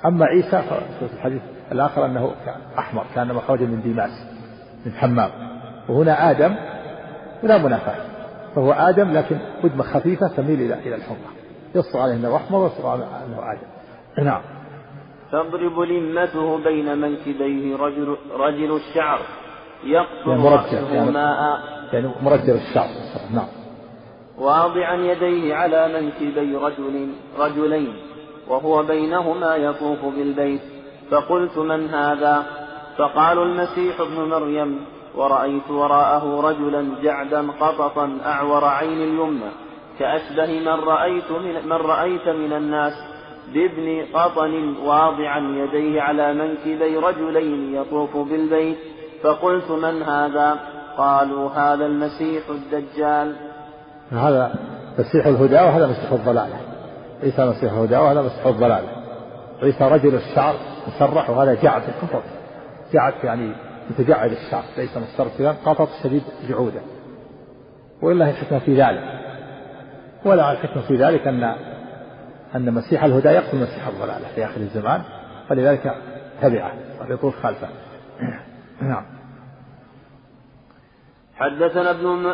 [0.06, 0.62] أما عيسى
[1.00, 1.42] في الحديث
[1.72, 2.32] الآخر أنه
[2.80, 4.12] أحمر كان مخرجا من ديماس
[4.86, 5.30] من حمام.
[5.90, 6.56] وهنا آدم
[7.44, 8.18] ولا منافاة.
[8.56, 11.32] فهو آدم لكن قدمة خفيفة تميل إلى إلى الحمرة
[11.76, 14.42] يصدق عليه أنه أحمر ويصدق عليه أنه آدم نعم.
[15.32, 19.20] تضرب لمته بين منكبيه رجل رجل الشعر
[19.84, 21.60] يقطر يعني مرجل يعني ماء.
[21.94, 22.88] يعني مرجل الشعر.
[23.34, 23.48] نعم.
[24.38, 27.10] واضعا يديه على منكبي رجل
[27.40, 27.94] رجلين
[28.48, 30.62] وهو بينهما يطوف بالبيت.
[31.12, 32.44] فقلت من هذا؟
[32.98, 34.86] فقالوا المسيح ابن مريم.
[35.16, 39.52] ورأيت وراءه رجلا جعدا قططا أعور عين اليمنى.
[40.00, 42.94] كأشبه من رأيت من, من رأيت من الناس.
[43.54, 48.78] بابن قطن واضعا يديه على منكبي رجلين يطوف بالبيت.
[49.24, 50.60] فقلت من هذا؟
[50.98, 53.36] قالوا هذا المسيح الدجال.
[54.12, 54.56] هذا
[55.00, 56.58] مسيح الهدى وهذا مسيح الضلالة.
[57.24, 58.90] عيسى مسيح الهدى وهذا مسيح الضلالة.
[59.64, 60.56] عيسى رجل الشعر
[60.88, 62.24] مسرح وهذا جعد القطط
[62.94, 63.52] جعد يعني
[63.90, 66.82] متجعد الشعر ليس مسترسلا قطط شديد جعوده.
[68.02, 69.04] وإلا الحكمة في ذلك.
[70.26, 71.56] ولا الحكمة في ذلك أن
[72.56, 75.02] أن مسيح الهدى يقتل مسيح الضلالة في آخر الزمان
[75.50, 75.96] فلذلك
[76.42, 76.72] تبعه
[77.02, 77.68] ويطوف خلفه.
[78.82, 79.04] نعم.
[81.36, 82.34] حدثنا ابن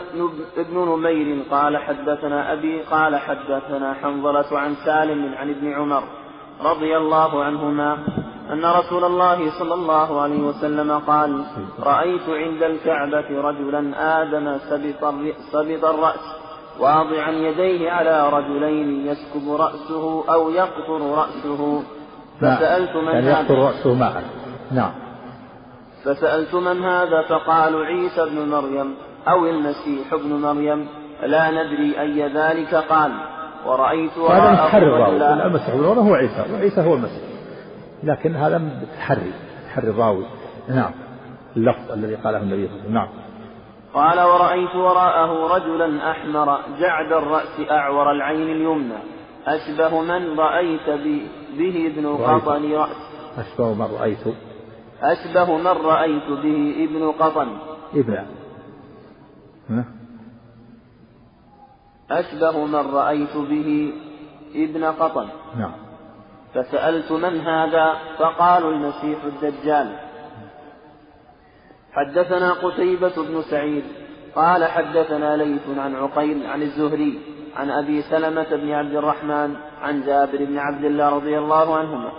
[0.58, 6.04] ابن نمير قال حدثنا أبي قال حدثنا حنظلة عن سالم عن ابن عمر
[6.62, 7.94] رضي الله عنهما
[8.50, 11.46] أن رسول الله صلى الله عليه وسلم قال
[11.80, 14.58] رأيت عند الكعبة رجلا آدم
[15.52, 16.43] سبط الرأس
[16.80, 21.84] واضعا يديه على رجلين يسكب رأسه أو يقطر رأسه.
[22.42, 24.24] فسألت من يعني يقطر رأسه معا.
[24.72, 24.92] نعم.
[26.04, 28.96] فسألت من هذا فقالوا عيسى ابن مريم
[29.28, 30.88] أو المسيح ابن مريم.
[31.24, 32.76] لا ندري أي ذلك.
[32.76, 33.12] قال
[33.66, 35.08] ورأيت هذا متحرر
[35.46, 36.46] المسيح ابن مريم هو عيسى.
[36.54, 37.24] وعيسى هو المسيح.
[38.04, 38.62] لكن هذا
[38.98, 39.32] تحري
[39.66, 40.26] تحري الراوي
[40.70, 40.92] نعم.
[41.58, 42.94] اللفظ الذي قاله النبي صلى الله عليه وسلم.
[42.94, 43.08] نعم.
[43.94, 48.98] قال ورأيت وراءه رجلا أحمر جعد الرأس أعور العين اليمنى.
[49.48, 50.90] أشبه من رأيت
[51.58, 52.98] به ابن قطن رأس.
[53.38, 54.28] أشبه من رأيت.
[55.02, 57.58] أشبه من رأيت به ابن قطن.
[57.94, 58.26] ابن.
[62.12, 63.94] أشبه من رأيت به
[64.56, 65.28] ابن قطن.
[65.58, 65.72] نعم.
[66.54, 70.03] فسألت من هذا؟ فقالوا المسيح الدجال.
[71.94, 73.84] حدثنا قتيبة بن سعيد
[74.36, 77.20] قال حدثنا ليث عن عقيل عن الزهري
[77.56, 82.12] عن أبي سلمة بن عبد الرحمن عن جابر بن عبد الله رضي الله عنهما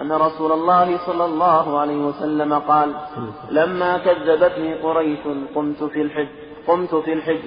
[0.00, 2.94] أن رسول الله صلى الله عليه وسلم قال
[3.50, 5.18] لما كذبتني قريش
[5.54, 6.28] قمت في الحج
[6.66, 7.42] قمت في الحج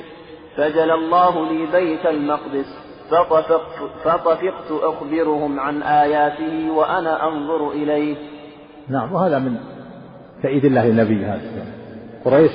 [0.57, 2.77] فجل الله لي بيت المقدس
[3.11, 3.61] فطفقت,
[4.03, 8.15] فطفقت أخبرهم عن آياته وأنا أنظر إليه.
[8.89, 9.72] نعم وهذا من
[10.44, 11.41] تأييد الله للنبي هذا.
[12.26, 12.52] قريش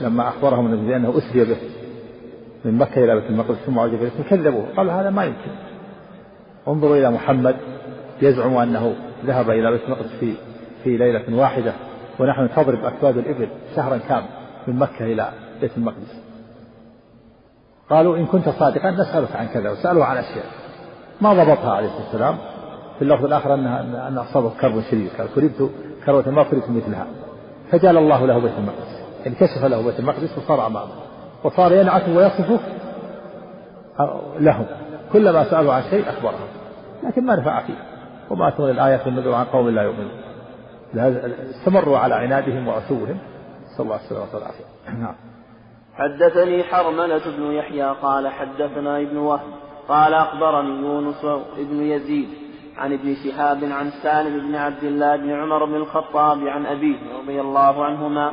[0.00, 1.56] لما أخبرهم النبي بأنه أسري به
[2.64, 4.66] من مكة إلى بيت المقدس ثم عجب إليه كذبوه.
[4.76, 5.50] قالوا هذا ما يمكن.
[6.68, 7.56] انظروا إلى محمد
[8.22, 8.94] يزعم أنه
[9.26, 10.34] ذهب إلى بيت المقدس في
[10.84, 11.72] في ليلة واحدة
[12.18, 14.26] ونحن تضرب أكباد الإبل شهرا كامل
[14.66, 15.28] من مكة إلى
[15.60, 16.22] بيت المقدس.
[17.90, 20.46] قالوا إن كنت صادقا نسألك عن كذا وسألوه عن أشياء.
[21.20, 22.36] ما ضبطها عليه الصلاة والسلام
[22.98, 25.70] في اللفظ الآخر أنها أن أصابه كرب شديد قال كربت
[26.06, 27.06] كروة ما كربت مثلها.
[27.70, 29.00] فجعل الله له بيت المقدس.
[29.24, 30.92] يعني كشف له بيت المقدس وصار أمامه.
[31.44, 32.58] وصار ينعت ويصفه
[34.38, 34.66] لهم.
[35.12, 36.48] كلما سألوا عن شيء أخبرهم.
[37.02, 37.74] لكن ما نفع فيه.
[38.30, 40.20] وما تغني الآية في النذر عن قوم لا يؤمنون.
[41.50, 43.18] استمروا على عنادهم وعتوهم
[43.76, 44.64] صلى الله عليه وسلم والعافية
[44.98, 45.14] نعم.
[45.94, 49.40] حدثني حرملة بن يحيى قال حدثنا ابن وهب
[49.88, 51.26] قال أخبرني يونس
[51.58, 52.28] بن يزيد
[52.76, 57.40] عن ابن شهاب عن سالم بن عبد الله بن عمر بن الخطاب عن أبيه رضي
[57.40, 58.32] الله عنهما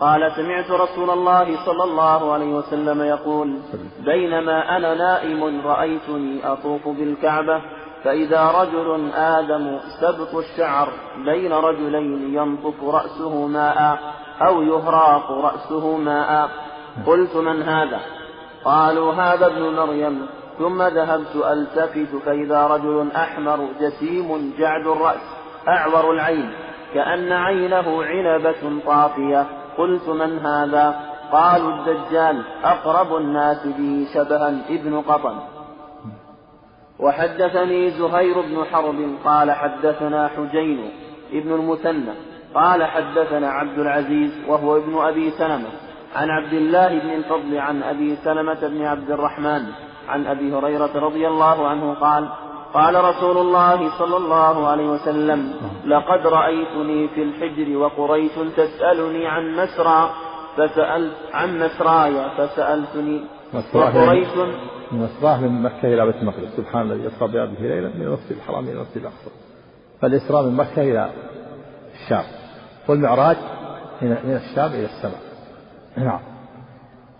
[0.00, 3.58] قال سمعت رسول الله صلى الله عليه وسلم يقول
[4.04, 7.62] بينما أنا نائم رأيتني أطوف بالكعبة
[8.04, 10.88] فإذا رجل آدم سبط الشعر
[11.24, 13.98] بين رجلين ينطف رأسه ماء
[14.46, 16.50] أو يهراق رأسه ماء
[17.06, 18.00] قلت من هذا؟
[18.64, 20.26] قالوا هذا ابن مريم.
[20.60, 25.20] ثم ذهبت ألتفت فإذا رجل أحمر جسيم جعد الرأس
[25.68, 26.50] أعور العين
[26.94, 29.46] كأن عينه عنبة طافية.
[29.78, 31.00] قلت من هذا؟
[31.32, 35.38] قالوا الدجال أقرب الناس به شبها ابن قطن.
[36.98, 40.90] وحدثني زهير بن حرب قال حدثنا حجين
[41.32, 42.12] ابن المثنى
[42.54, 45.68] قال حدثنا عبد العزيز وهو ابن أبي سلمة
[46.16, 49.62] عن عبد الله بن الفضل عن أبي سلمة بن عبد الرحمن
[50.10, 52.28] عن أبي هريرة رضي الله عنه قال
[52.74, 55.52] قال رسول الله صلى الله عليه وسلم
[55.84, 60.10] لقد رأيتني في الحجر وقريش تسألني عن مسرى
[60.56, 63.20] فسألت عن مسراي فسألتني
[63.74, 64.28] وقريش
[64.92, 66.56] مسراه من مكة إلى بيت المقدس.
[66.56, 69.30] سبحان الذي أسرى بعبده ليلا من المسجد الحرام إلى المسجد الأقصى
[70.02, 71.10] فالإسراء من مكة إلى
[71.94, 72.24] الشام.
[72.88, 73.36] والمعراج
[74.02, 75.20] من الشام إلى السماء.
[75.96, 76.29] نعم.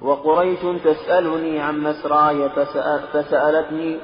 [0.03, 3.97] وقريش تسألني عن مسراي فسأل فسألتني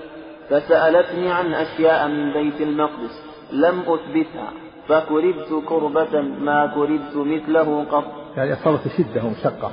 [0.50, 3.22] فسألتني عن أشياء من بيت المقدس
[3.52, 4.50] لم أثبتها
[4.88, 8.04] فكربت كربة ما كربت مثله قط.
[8.36, 9.72] يعني أصابت شدة ومشقة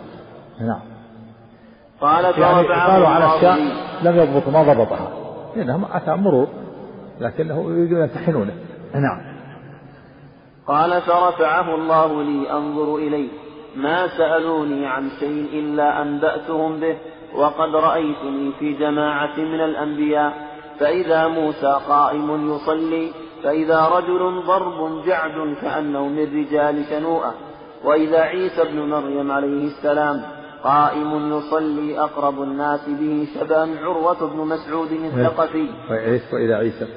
[0.61, 0.81] نعم.
[2.01, 3.57] قال يعني قالوا على أشياء
[4.03, 5.11] لم يضبط ما ضبطها.
[5.55, 6.47] لأنهم أتى مرور
[7.19, 8.53] لكنه يريدون يمتحنونه.
[8.93, 9.33] نعم.
[10.67, 13.42] قال فرفعه الله لي أنظر إليه.
[13.75, 16.97] ما سألوني عن شيء إلا أنبأتهم به
[17.35, 20.33] وقد رأيتني في جماعة من الأنبياء.
[20.79, 23.11] فإذا موسى قائم يصلي
[23.43, 27.33] فإذا رجل ضرب جعد كأنه من رجال شنوءة.
[27.83, 30.21] وإذا عيسى بن مريم عليه السلام
[30.63, 35.67] قائم يصلي أقرب الناس به شبا عروة بن مسعود الثقفي.
[36.33, 36.87] وإذا عيسى.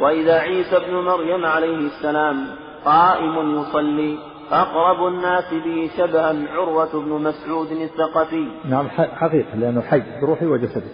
[0.00, 2.46] وإذا عيسى بن مريم عليه السلام
[2.84, 4.18] قائم يصلي
[4.52, 8.48] أقرب الناس به شبها عروة بن مسعود الثقفي.
[8.64, 10.84] نعم حقيقة لأنه حي بروحه وجسده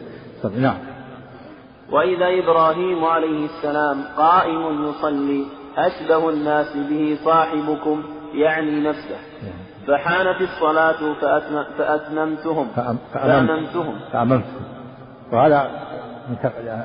[0.59, 0.79] نعم.
[1.93, 5.45] وإذا إبراهيم عليه السلام قائم يصلي
[5.77, 8.03] أشبه الناس به صاحبكم
[8.35, 9.17] يعني نفسه.
[9.87, 11.15] فحانت الصلاة
[11.79, 12.69] فأتممتهم.
[13.15, 14.01] فأممتهم.
[14.13, 14.63] فأممتهم
[15.33, 15.71] وهذا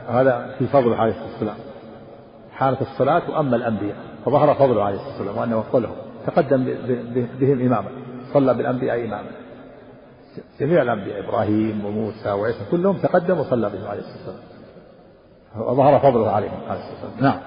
[0.09, 1.31] هذا في فضل عليه الصلاة.
[1.31, 1.55] والسلام
[2.53, 3.95] حانت الصلاة وأما الأنبياء
[4.25, 5.95] فظهر فضله عليه الصلاة والسلام وأنه وصلهم
[6.27, 6.63] تقدم
[7.39, 7.89] بهم إماما
[8.33, 9.31] صلى بالأنبياء إماما.
[10.59, 14.55] جميع الأنبياء إبراهيم وموسى وعيسى كلهم تقدم وصلى بهم عليه الصلاة والسلام.
[15.67, 17.23] وظهر فضله عليهم عليه الصلاة والسلام.
[17.23, 17.39] نعم.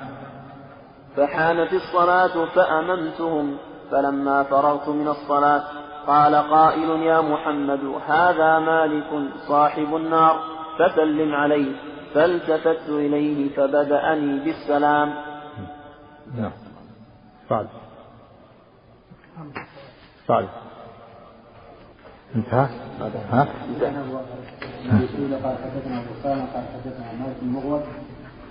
[1.16, 3.57] فحانت الصلاة فأممتهم
[3.91, 5.62] فلما فرغت من الصلاة
[6.07, 10.41] قال قائل يا محمد هذا مالك صاحب النار
[10.79, 11.72] فسلم عليه
[12.14, 15.14] فالتفت إليه فبدأني بالسلام.
[16.37, 16.53] نعم.
[17.51, 17.66] بعد
[20.28, 20.49] بعد
[22.36, 22.68] انتهى
[23.30, 23.49] ها؟
[25.43, 26.43] قال حدثنا ابو قال
[26.74, 27.80] حدثنا مالك بن مغول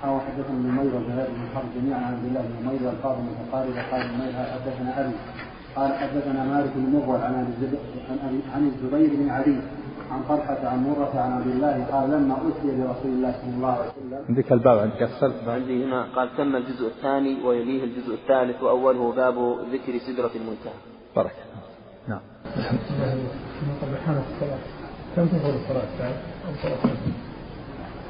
[0.05, 4.01] أو حدثنا نمير وزهير بن حرب جميعا عن عبد الله بن نمير القاضي المتقارب قال
[4.13, 5.15] نمير حدثنا أبي
[5.75, 7.33] قال حدثنا مالك بن مغول عن
[8.53, 9.61] عن الزبير بن علي
[10.11, 13.89] عن طلحة عن مرة عن عبد الله قال لما أتي برسول الله صلى الله عليه
[13.89, 14.25] وسلم.
[14.29, 19.35] عندك الباب عندك أسفل عندي هنا قال تم الجزء الثاني ويليه الجزء الثالث وأوله باب
[19.73, 20.73] ذكر سدرة المنتهى.
[21.15, 21.35] بارك
[22.07, 22.19] نعم.
[25.15, 26.15] كم تفضل الصلاة بعد
[26.47, 26.77] أو صلاة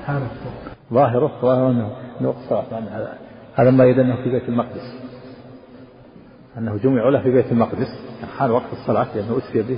[0.05, 0.31] حانت
[0.93, 1.69] ظاهره ظاهره
[2.21, 3.17] أنه الصلاة يعني هذا
[3.55, 4.97] هذا ما يدل أنه في بيت المقدس.
[6.57, 7.87] أنه جمع له في بيت المقدس.
[8.37, 9.77] حان وقت الصلاة لأنه أسري به.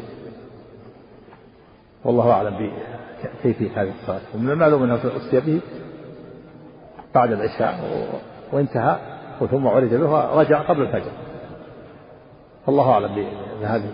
[2.04, 2.72] والله أعلم
[3.44, 4.22] بكيفية هذه الصلاة.
[4.36, 5.62] ومن المعلوم أنه أسري به
[7.16, 7.80] بعد العشاء
[8.52, 8.98] وانتهى
[9.52, 11.12] ثم عرج به ورجع قبل الفجر.
[12.68, 13.26] والله أعلم
[13.62, 13.92] بهذه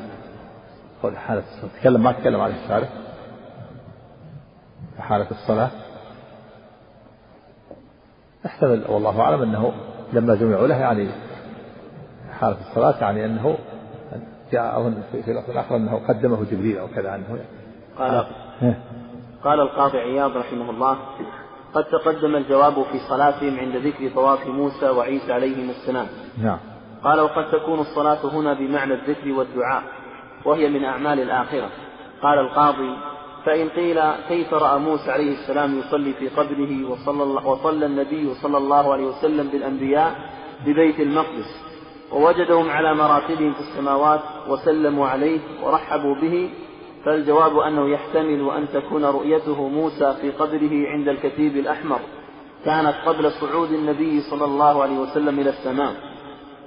[1.16, 1.80] حالة الصلاة.
[1.82, 2.88] تكلم ما تكلم عن الشارع.
[5.00, 5.70] حالة الصلاة.
[8.46, 9.74] احتمل والله أعلم أنه
[10.14, 11.08] لما جمعوا له يعني
[12.40, 13.58] حالة الصلاة يعني أنه
[14.52, 17.40] جاء في الآخر أنه قدمه جبريل أو كذا أنه
[18.00, 18.26] قال
[19.44, 20.98] قال القاضي عياض رحمه الله
[21.74, 26.08] قد تقدم الجواب في صلاتهم عند ذكر طواف موسى وعيسى عليهما السلام.
[26.44, 26.58] نعم.
[27.04, 29.84] قال وقد تكون الصلاة هنا بمعنى الذكر والدعاء
[30.46, 31.70] وهي من أعمال الآخرة.
[32.22, 32.98] قال القاضي
[33.46, 38.94] فإن قيل كيف رأى موسى عليه السلام يصلي في قبره وصلى, وصلى النبي صلى الله
[38.94, 40.16] عليه وسلم بالأنبياء
[40.66, 41.66] ببيت المقدس
[42.12, 46.50] ووجدهم على مراتبهم في السماوات وسلموا عليه ورحبوا به
[47.06, 52.00] فالجواب أنه يحتمل أن تكون رؤيته موسى في قبره عند الكتيب الأحمر.
[52.66, 55.94] كانت قبل صعود النبي صلى الله عليه وسلم إلى السماء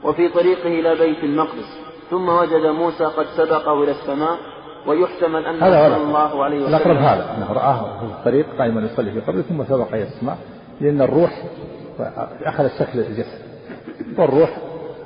[0.05, 1.89] وفي طريقه إلى بيت المقدس.
[2.11, 4.39] ثم وجد موسى قد سبقه إلى السماء
[4.86, 9.20] ويحتمل أنه صلى الله عليه وسلم الأقرب هذا أنه رآه في الطريق قائما يصلي في
[9.20, 10.39] قبره ثم سبق إلى السماء
[10.80, 11.45] لأن الروح
[12.45, 13.39] أخذ شكل الجسد
[14.18, 14.59] والروح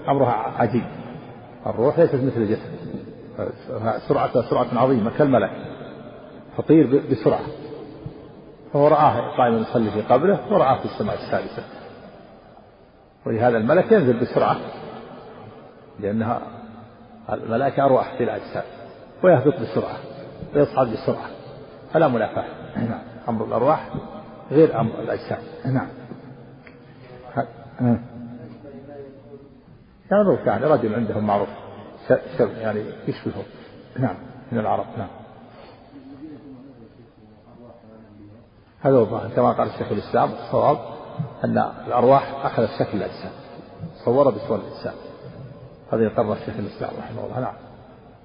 [0.09, 0.85] أمرها عجيب.
[1.67, 2.71] الروح ليست مثل الجسد.
[4.09, 5.51] سرعة سرعة عظيمة كالملك.
[6.59, 7.41] تطير بسرعة.
[8.73, 11.63] فهو رآه قائما يصلي في قبره ورآه في السماء السادسة.
[13.27, 14.57] ولهذا الملك ينزل بسرعة
[16.01, 16.43] لأنها
[17.33, 18.65] الملائكة أرواح في الأجساد
[19.23, 19.97] ويهبط بسرعة
[20.55, 21.27] ويصعد بسرعة.
[21.93, 22.45] فلا منافاة.
[22.77, 23.03] نعم.
[23.29, 23.89] أمر الأرواح
[24.51, 25.39] غير أمر الأجساد.
[25.65, 25.89] نعم.
[30.47, 31.49] يعني رجل عندهم معروف.
[32.41, 33.43] يعني يشبهه.
[33.99, 34.17] نعم
[34.53, 35.09] من العرب نعم.
[38.81, 39.31] هذا هو الظاهر.
[39.37, 40.79] كما قال الشيخ الإسلام الصواب
[41.45, 43.33] أن الأرواح أخذت شكل الاجساد
[44.05, 44.95] صور بصور الإنسان.
[45.93, 47.41] هذا يقرر الشيخ الإسلام رحمه الله.
[47.41, 47.55] نعم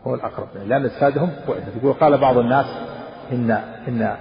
[0.08, 1.32] هو الأقرب لأن أجسادهم
[1.78, 2.66] يقول قال بعض الناس
[3.32, 3.52] ان
[3.88, 4.18] ان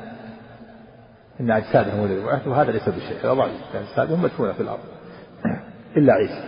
[1.41, 3.19] إن أجسادهم بعثت وهذا ليس بشيء.
[3.19, 4.81] هذا ضعيف أجسادهم مدفونة في الأرض.
[5.97, 6.43] إلا عيسى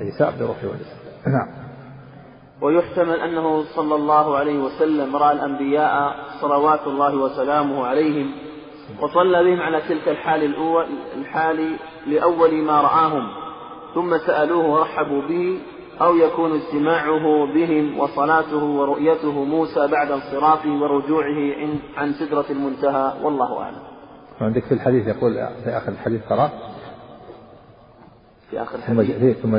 [0.00, 1.63] عيسى بروحه وجسده نعم.
[2.60, 8.32] ويحتمل أنه صلى الله عليه وسلم رأى الأنبياء صلوات الله وسلامه عليهم
[9.00, 10.86] وصلى بهم على تلك الحال الأول
[11.16, 11.76] الحال
[12.06, 13.28] لأول ما رآهم
[13.94, 15.58] ثم سألوه ورحبوا به
[16.00, 21.54] أو يكون اجتماعه بهم وصلاته ورؤيته موسى بعد انصرافه ورجوعه
[21.96, 23.82] عن سدرة المنتهى والله أعلم.
[24.40, 25.32] عندك في الحديث يقول
[25.64, 26.50] في آخر الحديث قرأ؟
[28.50, 29.36] في آخر الحديث.
[29.36, 29.58] ثم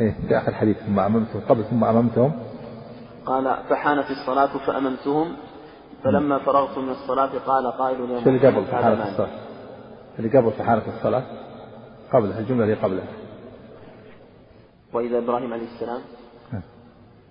[0.00, 2.32] إيه في آخر الحديث ثم أممتهم قبل ثم أممتهم.
[3.26, 5.36] قال فحانت الصلاة فأممتهم
[6.04, 9.28] فلما فرغت من الصلاة قال قائل يا اللي قبل فحانت الصلاة؟
[10.18, 11.22] اللي قبل فحانت الصلاة؟
[12.12, 13.06] قبلها الجملة اللي قبلها.
[14.92, 16.00] وإذا إبراهيم عليه السلام؟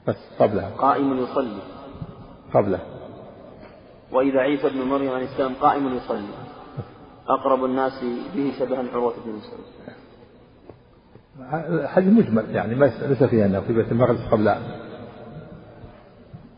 [0.08, 0.70] بس قبلها.
[0.70, 1.62] قائم يصلي.
[2.54, 2.80] قبله
[4.12, 6.28] وإذا عيسى بن مريم عليه السلام قائم يصلي.
[7.28, 8.04] أقرب الناس
[8.36, 9.77] به شبها عروة بن مسعود.
[11.86, 14.56] حديث مجمل يعني ما ليس فيها انه في بيت المقدس قبل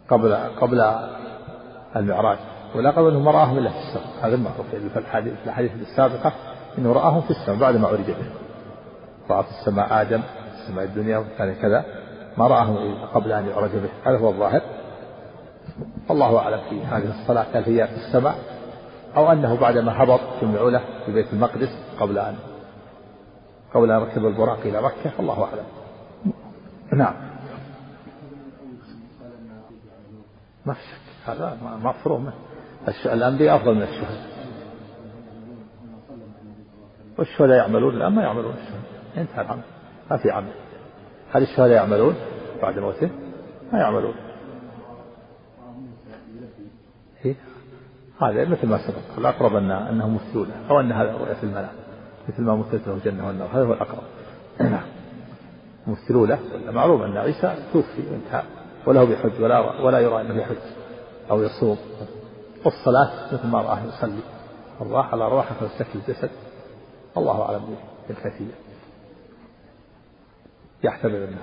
[0.09, 0.82] قبل قبل
[1.95, 2.38] المعراج.
[2.75, 6.34] ولا قبل أنه ما راهم الا في السماء هذا المعروف في الحديث في الاحاديث السابقة
[6.77, 8.15] إنه رآهم في السماء بعد ما عرج به
[9.30, 11.86] راى في السماء آدم في السماء الدنيا وكان كذا.
[12.38, 13.89] ما رآهم قبل أن يعرج به.
[14.11, 14.61] هذا هو الظاهر.
[16.11, 18.36] الله أعلم في هذه الصلاة هل هي في السماء
[19.17, 21.69] أو أنه بعدما هبط جمعوا له في بيت المقدس
[21.99, 22.36] قبل أن
[23.74, 25.65] قبل أن ركب البراق إلى مكة الله أعلم.
[26.93, 27.13] نعم.
[30.65, 31.30] ما في شك.
[31.30, 32.32] هذا مفروض
[33.05, 34.30] الأنبياء أفضل من الشهداء.
[37.17, 38.82] والشهداء يعملون الآن ما يعملون الشهداء.
[39.17, 39.61] انتهى العمل
[40.11, 40.51] ما في عمل.
[41.32, 42.15] هل الشهداء يعملون
[42.61, 43.09] بعد موته؟
[43.74, 44.13] ما يعملون.
[47.26, 47.36] إيه؟
[48.22, 49.17] هذا مثل ما سبق.
[49.17, 51.88] الأقرب أن أنه مثلون أو أن هذا رؤية المنام
[52.30, 53.47] مثل ما مثلت له الجنة والنار.
[53.47, 54.03] هذا هو الأقرب.
[54.59, 54.84] نعم.
[55.88, 56.39] مثلوا له
[56.71, 58.43] معروف أن عيسى توفي وانتهى
[58.88, 60.55] وله بحج ولا ولا يرى أنه يحج
[61.32, 61.77] أو يصوم.
[62.65, 64.19] والصلاة مثل ما رآه يصلي.
[64.82, 66.30] الراحة على راحة فاستكل الجسد.
[67.17, 67.75] الله أعلم
[68.07, 68.53] بالكيفية
[70.84, 71.41] يحتمل أنه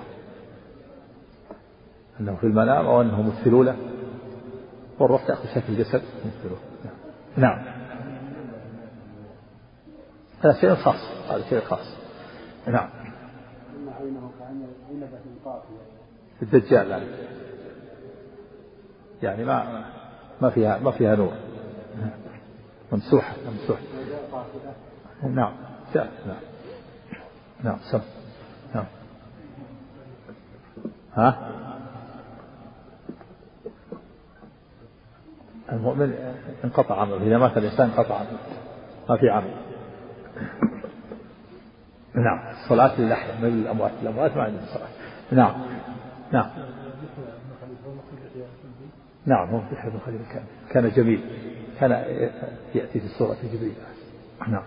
[2.19, 3.75] أنه في المنام أو أنه مثلوا له.
[4.99, 6.01] والروح تأخذ شكل الجسد.
[6.25, 6.57] مثله
[7.37, 7.76] نعم.
[10.41, 11.97] هذا شيء خاص هذا شيء خاص.
[12.67, 12.89] نعم.
[16.41, 17.05] الدجال يعني.
[19.23, 19.83] يعني ما
[20.41, 21.33] ما فيها ما فيها نور.
[22.91, 23.81] ممسوحة ممسوحة.
[25.23, 25.53] نعم.
[25.93, 26.11] جاء.
[26.27, 26.41] نعم.
[27.63, 28.01] نعم سم.
[28.75, 28.85] نعم.
[31.13, 31.51] ها؟
[35.71, 36.13] المؤمن
[36.63, 38.39] انقطع عمله إذا مات الإنسان انقطع عمله.
[39.09, 39.66] ما في عمل.
[42.15, 42.39] نعم.
[42.63, 43.91] الصلاة للأحياء من الأموات.
[44.01, 44.87] الأموات ما عندهم صلاة.
[45.31, 45.61] نعم.
[46.31, 46.49] نعم.
[49.25, 51.21] نعم هو بن خليل كان كان جميل.
[51.79, 51.91] كان
[52.75, 53.73] يأتي في صورة جبريل.
[54.47, 54.63] نعم.